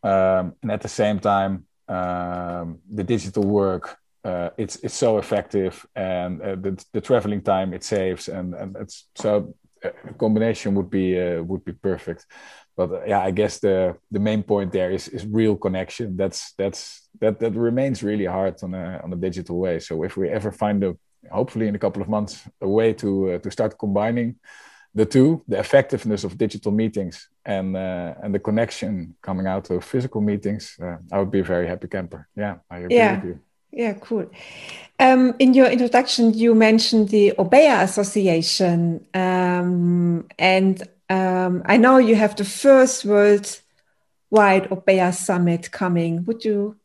Um, 0.03 0.53
and 0.62 0.71
at 0.71 0.82
the 0.82 0.88
same 0.88 1.19
time, 1.19 1.65
um, 1.88 2.79
the 2.89 3.03
digital 3.03 3.43
work 3.43 3.99
uh, 4.23 4.49
it's 4.58 4.75
it's 4.77 4.95
so 4.95 5.17
effective, 5.17 5.86
and 5.95 6.41
uh, 6.41 6.55
the 6.55 6.86
the 6.93 7.01
traveling 7.01 7.41
time 7.41 7.73
it 7.73 7.84
saves, 7.84 8.27
and 8.27 8.53
and 8.53 8.75
it's 8.77 9.08
so 9.15 9.55
a 9.84 10.13
combination 10.13 10.75
would 10.75 10.89
be 10.89 11.19
uh, 11.19 11.41
would 11.43 11.63
be 11.63 11.73
perfect. 11.73 12.25
But 12.79 13.09
yeah, 13.09 13.19
I 13.29 13.31
guess 13.31 13.59
the 13.59 13.97
the 14.09 14.19
main 14.19 14.41
point 14.43 14.71
there 14.71 14.91
is 14.93 15.09
is 15.09 15.25
real 15.25 15.57
connection. 15.57 16.15
That's 16.15 16.53
that's 16.53 17.09
that 17.19 17.39
that 17.39 17.53
remains 17.53 18.03
really 18.03 18.25
hard 18.25 18.55
on 18.63 18.73
a 18.73 19.01
on 19.03 19.11
a 19.11 19.17
digital 19.17 19.57
way. 19.59 19.79
So 19.79 20.03
if 20.03 20.15
we 20.15 20.29
ever 20.29 20.51
find 20.51 20.83
a 20.83 20.95
hopefully 21.29 21.67
in 21.67 21.75
a 21.75 21.79
couple 21.79 22.01
of 22.01 22.07
months 22.07 22.47
a 22.61 22.67
way 22.67 22.93
to 22.93 23.09
uh, 23.31 23.39
to 23.39 23.51
start 23.51 23.77
combining 23.77 24.35
the 24.95 25.05
two, 25.05 25.43
the 25.47 25.59
effectiveness 25.59 26.23
of 26.23 26.37
digital 26.37 26.71
meetings 26.71 27.29
and 27.43 27.75
uh, 27.75 28.23
and 28.23 28.33
the 28.33 28.39
connection 28.39 29.15
coming 29.21 29.47
out 29.47 29.69
of 29.71 29.83
physical 29.83 30.21
meetings, 30.21 30.77
uh, 30.81 30.97
I 31.11 31.19
would 31.19 31.31
be 31.31 31.41
a 31.41 31.43
very 31.53 31.67
happy 31.67 31.87
camper. 31.87 32.29
Yeah, 32.35 32.55
I 32.69 32.77
agree 32.77 32.95
yeah. 32.95 33.15
with 33.15 33.25
you. 33.25 33.39
Yeah, 33.71 33.93
cool. 33.99 34.25
Um, 34.99 35.35
in 35.37 35.53
your 35.53 35.67
introduction, 35.67 36.33
you 36.33 36.55
mentioned 36.55 37.09
the 37.09 37.33
Obeya 37.37 37.83
Association, 37.83 39.05
um, 39.13 40.25
and 40.39 40.81
um, 41.10 41.63
I 41.65 41.78
know 41.78 41.98
you 41.98 42.15
have 42.15 42.36
the 42.36 42.45
first 42.45 43.06
worldwide 43.06 44.69
Obeya 44.69 45.13
Summit 45.13 45.72
coming. 45.72 46.24
Would 46.26 46.45
you 46.45 46.76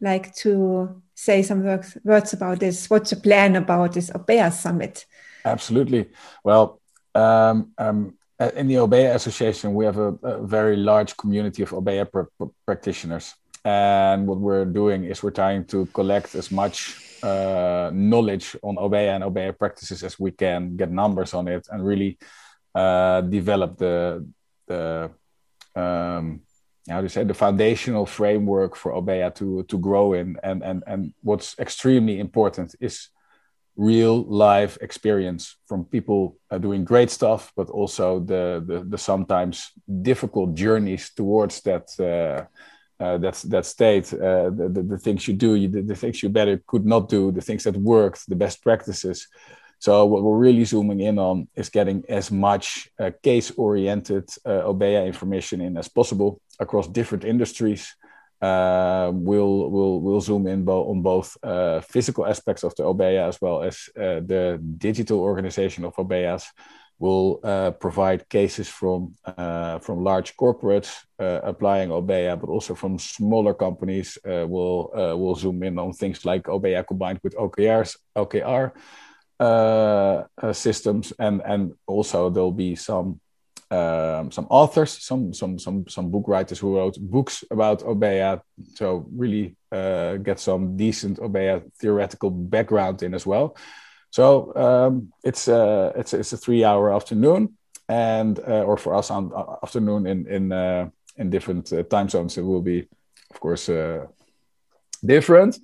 like 0.00 0.34
to 0.36 1.02
say 1.14 1.42
some 1.42 1.64
words 2.04 2.32
about 2.32 2.60
this? 2.60 2.88
What's 2.90 3.10
the 3.10 3.16
plan 3.16 3.56
about 3.56 3.94
this 3.94 4.10
Obeya 4.10 4.52
Summit? 4.52 5.06
Absolutely. 5.44 6.10
Well, 6.44 6.80
um, 7.14 7.72
um, 7.78 8.14
in 8.54 8.68
the 8.68 8.74
Obeya 8.74 9.14
Association, 9.14 9.74
we 9.74 9.84
have 9.84 9.98
a, 9.98 10.14
a 10.22 10.46
very 10.46 10.76
large 10.76 11.16
community 11.16 11.62
of 11.62 11.70
Obeya 11.70 12.10
pr 12.10 12.22
pr 12.38 12.44
practitioners. 12.66 13.34
And 13.64 14.26
what 14.26 14.38
we're 14.38 14.64
doing 14.64 15.04
is 15.04 15.22
we're 15.22 15.30
trying 15.30 15.64
to 15.66 15.86
collect 15.86 16.34
as 16.34 16.50
much 16.50 17.18
uh, 17.22 17.90
knowledge 17.92 18.56
on 18.62 18.76
Obeya 18.76 19.16
and 19.16 19.24
Obeya 19.24 19.58
practices 19.58 20.04
as 20.04 20.20
we 20.20 20.30
can, 20.30 20.76
get 20.76 20.90
numbers 20.90 21.34
on 21.34 21.48
it, 21.48 21.66
and 21.70 21.84
really 21.84 22.18
uh, 22.78 23.20
develop 23.22 23.70
the 23.78 24.26
the 24.66 25.10
um, 25.74 26.40
how 26.88 27.00
do 27.00 27.04
you 27.04 27.14
say 27.16 27.24
the 27.24 27.34
foundational 27.46 28.06
framework 28.06 28.76
for 28.76 28.92
Obeya 28.92 29.34
to 29.34 29.62
to 29.64 29.78
grow 29.78 30.06
in. 30.20 30.36
And 30.42 30.62
and 30.62 30.82
and 30.86 31.00
what's 31.22 31.58
extremely 31.58 32.18
important 32.18 32.74
is 32.80 33.10
real 33.76 34.24
life 34.24 34.76
experience 34.80 35.56
from 35.68 35.84
people 35.84 36.36
uh, 36.50 36.58
doing 36.58 36.84
great 36.84 37.10
stuff 37.10 37.52
but 37.54 37.70
also 37.70 38.18
the, 38.18 38.60
the, 38.66 38.82
the 38.82 38.98
sometimes 38.98 39.70
difficult 40.02 40.56
journeys 40.56 41.10
towards 41.14 41.60
that 41.62 41.86
uh, 42.00 42.40
uh, 43.04 43.16
that 43.18 43.36
that 43.52 43.64
state 43.64 44.12
uh, 44.12 44.50
the, 44.58 44.68
the, 44.74 44.82
the, 44.82 44.98
things 44.98 45.28
you 45.28 45.34
do 45.34 45.54
you, 45.54 45.68
the, 45.68 45.82
the 45.82 45.94
things 45.94 46.20
you 46.24 46.28
better 46.28 46.60
could 46.66 46.84
not 46.84 47.08
do 47.08 47.30
the 47.30 47.40
things 47.40 47.62
that 47.62 47.76
worked 47.76 48.28
the 48.28 48.34
best 48.44 48.60
practices 48.64 49.28
so 49.78 50.04
what 50.06 50.22
we're 50.22 50.38
really 50.38 50.64
zooming 50.64 51.00
in 51.00 51.18
on 51.18 51.48
is 51.54 51.70
getting 51.70 52.04
as 52.08 52.30
much 52.30 52.88
uh, 52.98 53.10
case-oriented 53.22 54.28
uh, 54.44 54.62
Obeya 54.66 55.06
information 55.06 55.60
in 55.60 55.76
as 55.76 55.88
possible 55.88 56.40
across 56.58 56.88
different 56.88 57.24
industries. 57.24 57.94
Uh, 58.40 59.10
we'll 59.14 59.70
we'll 59.70 60.00
we'll 60.00 60.20
zoom 60.20 60.46
in 60.46 60.64
bo- 60.64 60.90
on 60.90 61.02
both 61.02 61.36
uh, 61.42 61.80
physical 61.80 62.26
aspects 62.26 62.62
of 62.64 62.74
the 62.76 62.82
Obeya 62.82 63.28
as 63.28 63.40
well 63.40 63.62
as 63.62 63.88
uh, 63.96 64.20
the 64.26 64.60
digital 64.78 65.20
organization 65.20 65.84
of 65.84 65.94
Obeyas. 65.96 66.44
We'll 67.00 67.38
uh, 67.44 67.70
provide 67.72 68.28
cases 68.28 68.68
from 68.68 69.14
from 69.80 70.02
large 70.02 70.36
corporates 70.36 70.90
applying 71.18 71.90
Obeya, 71.90 72.40
but 72.40 72.48
also 72.48 72.74
from 72.74 72.98
smaller 72.98 73.54
companies. 73.54 74.18
we'll 74.24 74.90
we'll 74.92 75.36
zoom 75.36 75.62
in 75.62 75.78
on 75.78 75.92
things 75.92 76.24
like 76.24 76.44
Obeya 76.44 76.84
combined 76.84 77.20
with 77.22 77.36
OKRs, 77.36 77.96
OKR 78.16 78.72
uh, 79.40 80.24
uh, 80.42 80.52
systems, 80.52 81.12
and 81.18 81.42
and 81.44 81.72
also 81.86 82.30
there'll 82.30 82.52
be 82.52 82.74
some 82.74 83.20
um, 83.70 84.30
some 84.30 84.46
authors, 84.50 84.90
some 84.90 85.32
some 85.32 85.58
some 85.58 85.86
some 85.88 86.10
book 86.10 86.26
writers 86.26 86.58
who 86.58 86.76
wrote 86.76 86.98
books 86.98 87.44
about 87.50 87.80
Obeya. 87.84 88.40
So 88.74 89.06
really 89.14 89.56
uh, 89.70 90.16
get 90.16 90.40
some 90.40 90.76
decent 90.76 91.18
Obeya 91.18 91.62
theoretical 91.78 92.30
background 92.30 93.02
in 93.02 93.14
as 93.14 93.26
well. 93.26 93.56
So 94.10 94.54
um, 94.56 95.12
it's 95.22 95.48
a 95.48 95.92
it's 95.96 96.14
it's 96.14 96.32
a 96.32 96.36
three 96.36 96.64
hour 96.64 96.92
afternoon, 96.92 97.56
and 97.88 98.38
uh, 98.38 98.64
or 98.64 98.76
for 98.76 98.94
us 98.94 99.10
on 99.10 99.32
uh, 99.34 99.56
afternoon 99.62 100.06
in 100.06 100.26
in 100.26 100.52
uh, 100.52 100.88
in 101.16 101.30
different 101.30 101.72
uh, 101.72 101.82
time 101.84 102.08
zones. 102.08 102.38
It 102.38 102.42
will 102.42 102.62
be, 102.62 102.88
of 103.30 103.40
course, 103.40 103.70
different. 105.04 105.58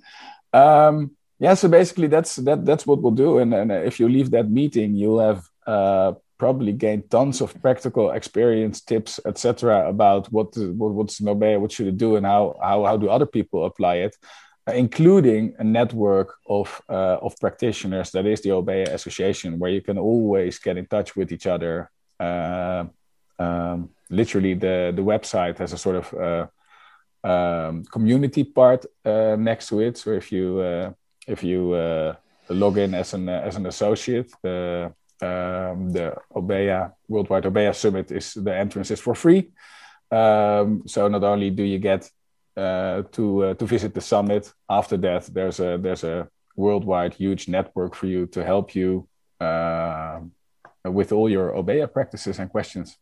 Um, 0.53 1.11
yeah 1.39 1.53
so 1.53 1.67
basically 1.67 2.07
that's 2.07 2.35
that 2.37 2.65
that's 2.65 2.85
what 2.87 3.01
we'll 3.01 3.11
do. 3.11 3.39
And, 3.39 3.53
and 3.53 3.71
if 3.71 3.99
you 3.99 4.09
leave 4.09 4.31
that 4.31 4.49
meeting 4.49 4.95
you'll 4.95 5.19
have 5.19 5.45
uh, 5.67 6.13
probably 6.37 6.73
gained 6.73 7.09
tons 7.09 7.41
of 7.41 7.59
practical 7.61 8.11
experience 8.11 8.81
tips 8.81 9.19
etc 9.25 9.87
about 9.87 10.31
what, 10.31 10.55
what 10.57 10.93
what's 10.93 11.19
Obeya 11.19 11.59
what 11.59 11.71
should 11.71 11.87
it 11.87 11.97
do 11.97 12.15
and 12.15 12.25
how 12.25 12.55
how, 12.61 12.85
how 12.85 12.97
do 12.97 13.09
other 13.09 13.25
people 13.25 13.65
apply 13.65 13.95
it 13.95 14.15
uh, 14.67 14.71
including 14.71 15.53
a 15.59 15.63
network 15.63 16.37
of 16.49 16.81
uh, 16.89 17.17
of 17.21 17.39
practitioners 17.39 18.09
that 18.11 18.25
is 18.25 18.41
the 18.41 18.49
Obeya 18.49 18.87
association 18.93 19.59
where 19.59 19.69
you 19.69 19.81
can 19.81 19.99
always 19.99 20.57
get 20.57 20.75
in 20.75 20.87
touch 20.87 21.15
with 21.15 21.31
each 21.31 21.45
other. 21.45 21.91
Uh, 22.19 22.85
um, 23.37 23.89
literally 24.09 24.55
the 24.55 24.91
the 24.95 25.03
website 25.03 25.59
has 25.59 25.71
a 25.71 25.77
sort 25.77 25.97
of 25.97 26.13
uh, 26.13 26.47
um, 27.27 27.83
community 27.85 28.43
part 28.43 28.85
uh, 29.05 29.35
next 29.37 29.67
to 29.69 29.81
it. 29.81 29.97
So 29.97 30.11
if 30.13 30.31
you 30.31 30.95
if 31.27 31.43
you 31.43 31.73
uh, 31.73 32.15
log 32.49 32.77
in 32.77 32.93
as 32.93 33.13
an 33.13 33.29
as 33.29 33.55
an 33.55 33.65
associate, 33.65 34.31
the 34.41 34.93
um, 35.21 35.91
the 35.91 36.15
Obeya 36.35 36.93
Worldwide 37.07 37.43
Obeya 37.43 37.73
Summit 37.73 38.11
is 38.11 38.33
the 38.33 38.55
entrance 38.55 38.91
is 38.91 38.99
for 38.99 39.15
free. 39.15 39.51
Um, 40.11 40.83
so 40.85 41.07
not 41.07 41.23
only 41.23 41.49
do 41.49 41.63
you 41.63 41.79
get 41.79 42.09
uh, 42.57 43.03
to 43.11 43.43
uh, 43.43 43.53
to 43.55 43.65
visit 43.65 43.93
the 43.93 44.01
summit, 44.01 44.53
after 44.69 44.97
that 44.97 45.25
there's 45.33 45.59
a 45.59 45.77
there's 45.77 46.03
a 46.03 46.27
worldwide 46.55 47.13
huge 47.13 47.47
network 47.47 47.95
for 47.95 48.07
you 48.07 48.25
to 48.27 48.43
help 48.43 48.75
you 48.75 49.07
uh, 49.41 50.19
with 50.85 51.11
all 51.11 51.29
your 51.29 51.51
Obeya 51.51 51.91
practices 51.91 52.39
and 52.39 52.49
questions. 52.49 52.97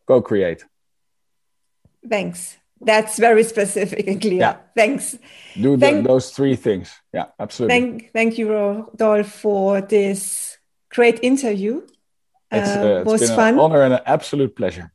Go 0.05 0.21
create. 0.21 0.65
Thanks. 2.09 2.57
That's 2.81 3.17
very 3.17 3.43
specific 3.43 4.05
and 4.07 4.19
clear. 4.19 4.39
Yeah. 4.39 4.57
Thanks. 4.75 5.17
Do 5.55 5.77
the, 5.77 5.85
Thank- 5.85 6.07
those 6.07 6.31
three 6.31 6.57
things. 6.57 6.91
Yeah, 7.13 7.27
absolutely. 7.39 7.75
Thank, 7.79 8.11
thank 8.11 8.37
you, 8.37 8.51
Rodolphe, 8.51 9.29
for 9.29 9.81
this 9.81 10.57
great 10.89 11.19
interview. 11.23 11.81
it's, 12.51 12.69
Uh, 12.75 12.81
uh, 12.81 12.99
it's 13.01 13.11
was 13.11 13.21
been 13.21 13.35
fun. 13.35 13.53
an 13.53 13.59
honor 13.59 13.81
and 13.81 13.93
an 13.93 14.01
absolute 14.05 14.53
pleasure. 14.55 14.91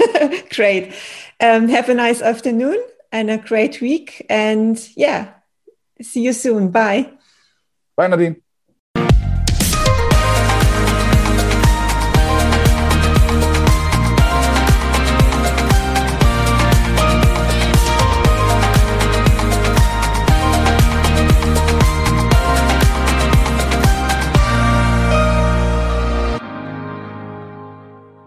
great. 0.54 0.94
Um, 1.40 1.68
have 1.68 1.88
a 1.88 1.94
nice 1.94 2.22
afternoon 2.22 2.78
and 3.10 3.28
a 3.30 3.38
great 3.38 3.80
week. 3.80 4.24
And 4.30 4.78
yeah, 4.96 5.32
see 6.00 6.22
you 6.22 6.32
soon. 6.32 6.70
Bye. 6.70 7.10
Bye, 7.96 8.06
Nadine. 8.06 8.36